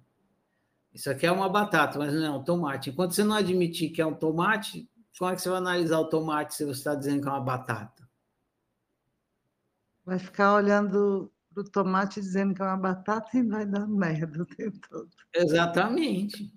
[0.94, 2.90] Isso aqui é uma batata, mas não é um tomate.
[2.90, 4.89] Enquanto você não admitir que é um tomate,
[5.19, 7.40] como é que você vai analisar o tomate se você está dizendo que é uma
[7.40, 8.09] batata?
[10.05, 14.43] Vai ficar olhando para o tomate dizendo que é uma batata e vai dar merda
[14.43, 15.10] o tempo todo.
[15.35, 16.52] Exatamente.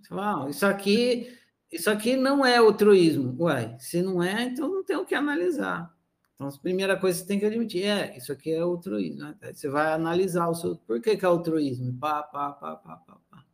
[0.50, 1.38] isso aqui,
[1.72, 3.36] isso aqui não é altruísmo.
[3.44, 5.96] Ué, se não é, então não tem o que analisar.
[6.36, 9.22] Então, a primeira coisa que você tem que admitir é, isso aqui é altruísmo.
[9.22, 9.54] Né?
[9.54, 10.76] Você vai analisar o seu...
[10.76, 11.98] Por que, que é altruísmo?
[12.00, 13.46] Pá, pá, pá, pá, pá, pá.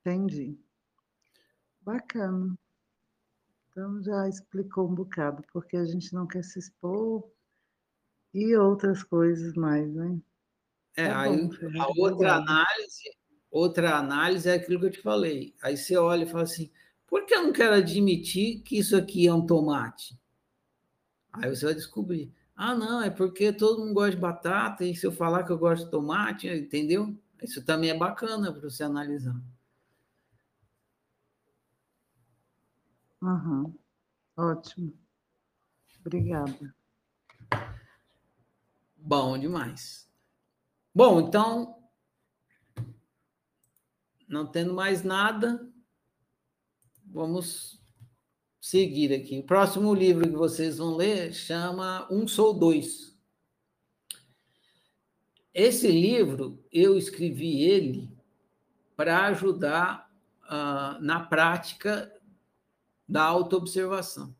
[0.00, 0.58] Entendi.
[1.82, 2.58] Bacana.
[3.70, 7.30] Então, já explicou um bocado, porque a gente não quer se expor
[8.32, 10.18] e outras coisas mais, né?
[10.96, 11.50] É, tá aí, bom,
[11.80, 13.10] a outra análise,
[13.50, 15.54] outra análise é aquilo que eu te falei.
[15.62, 16.70] Aí você olha e fala assim,
[17.06, 20.18] por que eu não quero admitir que isso aqui é um tomate?
[21.32, 22.32] Aí você vai descobrir.
[22.56, 25.58] Ah, não, é porque todo mundo gosta de batata, e se eu falar que eu
[25.58, 27.16] gosto de tomate, entendeu?
[27.40, 29.40] Isso também é bacana para você analisar.
[33.22, 33.74] Uhum.
[34.36, 34.92] Ótimo.
[36.04, 36.74] Obrigada.
[38.98, 40.06] Bom demais.
[40.94, 41.78] Bom, então,
[44.28, 45.72] não tendo mais nada,
[47.06, 47.80] vamos
[48.60, 49.38] seguir aqui.
[49.38, 53.16] O próximo livro que vocês vão ler chama Um Sou Dois.
[55.54, 58.10] Esse livro, eu escrevi ele
[58.94, 60.12] para ajudar
[60.44, 62.12] uh, na prática
[63.08, 64.37] da autoobservação.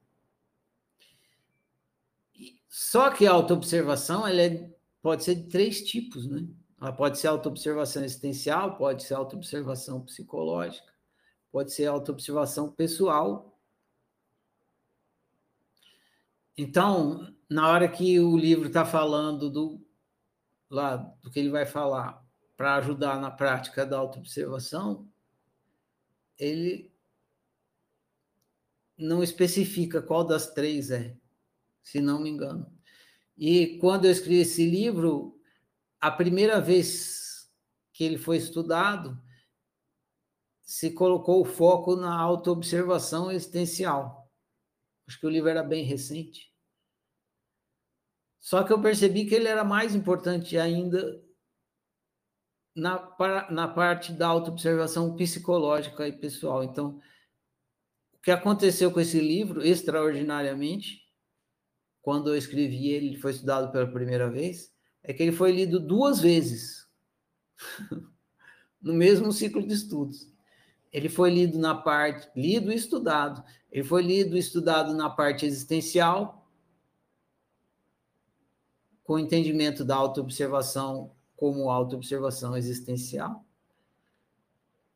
[2.80, 4.70] Só que a autoobservação ela é,
[5.02, 6.46] pode ser de três tipos, né?
[6.80, 10.92] Ela pode ser autoobservação existencial, pode ser autoobservação psicológica,
[11.50, 13.58] pode ser autoobservação pessoal
[16.60, 19.80] então, na hora que o livro está falando do,
[20.68, 22.20] lá, do que ele vai falar
[22.56, 25.08] para ajudar na prática da autoobservação,
[26.36, 26.92] ele
[28.96, 31.16] não especifica qual das três é,
[31.90, 32.70] se não me engano.
[33.36, 35.40] E quando eu escrevi esse livro,
[35.98, 37.48] a primeira vez
[37.94, 39.18] que ele foi estudado,
[40.62, 44.30] se colocou o foco na autoobservação existencial.
[45.06, 46.52] Acho que o livro era bem recente.
[48.38, 51.24] Só que eu percebi que ele era mais importante ainda
[52.76, 56.62] na, na parte da autoobservação psicológica e pessoal.
[56.62, 57.00] Então,
[58.12, 61.07] o que aconteceu com esse livro, extraordinariamente,
[62.08, 64.72] quando eu escrevi ele, foi estudado pela primeira vez,
[65.02, 66.88] é que ele foi lido duas vezes,
[68.80, 70.26] no mesmo ciclo de estudos.
[70.90, 73.44] Ele foi lido na parte, lido e estudado.
[73.70, 76.50] Ele foi lido e estudado na parte existencial,
[79.04, 83.44] com o entendimento da autoobservação como autoobservação existencial.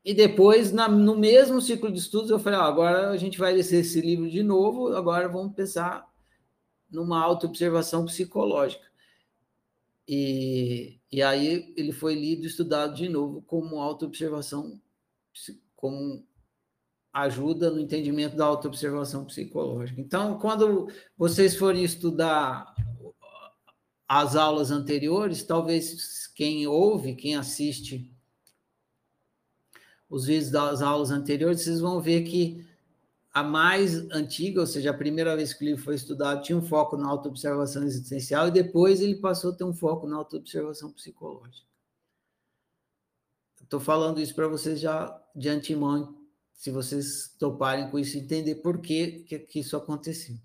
[0.02, 3.60] E depois, na, no mesmo ciclo de estudos, eu falei: agora a gente vai ler
[3.60, 6.10] esse livro de novo, agora vamos pensar
[6.92, 8.86] numa autoobservação psicológica.
[10.06, 14.80] E, e aí ele foi lido e estudado de novo como autoobservação,
[15.74, 16.26] como
[17.12, 20.00] ajuda no entendimento da autoobservação psicológica.
[20.00, 22.74] Então, quando vocês forem estudar
[24.08, 28.12] as aulas anteriores, talvez quem ouve, quem assiste
[30.08, 32.66] os vídeos das aulas anteriores, vocês vão ver que
[33.32, 36.62] a mais antiga, ou seja, a primeira vez que o livro foi estudado, tinha um
[36.62, 41.66] foco na autoobservação existencial e depois ele passou a ter um foco na autoobservação psicológica.
[43.62, 46.14] Estou falando isso para vocês já de antemão,
[46.52, 50.36] se vocês toparem com isso, entender por que, que, isso aconteceu.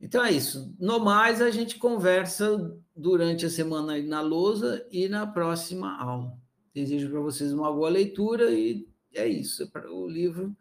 [0.00, 0.74] Então é isso.
[0.78, 6.38] No mais, a gente conversa durante a semana na lousa e na próxima aula.
[6.72, 9.64] Desejo para vocês uma boa leitura e é isso.
[9.74, 10.56] É o livro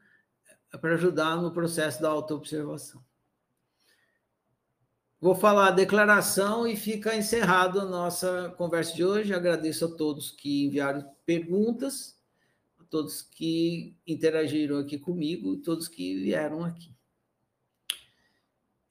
[0.73, 3.03] é para ajudar no processo da autoobservação.
[5.19, 9.33] Vou falar a declaração e fica encerrado a nossa conversa de hoje.
[9.33, 12.17] Agradeço a todos que enviaram perguntas,
[12.79, 16.91] a todos que interagiram aqui comigo, todos que vieram aqui.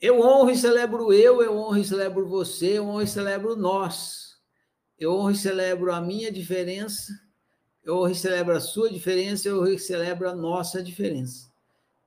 [0.01, 4.39] Eu honro e celebro eu, eu honro e celebro você, eu honro e celebro nós.
[4.97, 7.13] Eu honro e celebro a minha diferença,
[7.83, 11.50] eu honro e celebro a sua diferença, eu honro e celebro a nossa diferença.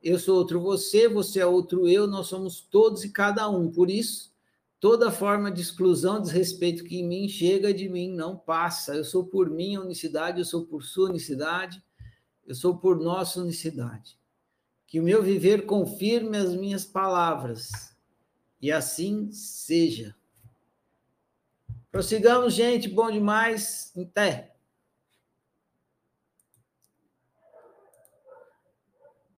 [0.04, 3.72] Eu sou outro você, você é outro eu, nós somos todos e cada um.
[3.72, 4.34] Por isso,
[4.78, 8.96] toda forma de exclusão, desrespeito que em mim chega de mim não passa.
[8.96, 11.82] Eu sou por minha unicidade, eu sou por sua unicidade,
[12.46, 14.20] eu sou por nossa unicidade.
[14.86, 17.96] Que o meu viver confirme as minhas palavras.
[18.62, 20.14] E assim seja.
[21.90, 22.90] Prossigamos, gente.
[22.90, 23.94] Bom demais.
[23.96, 24.53] Até.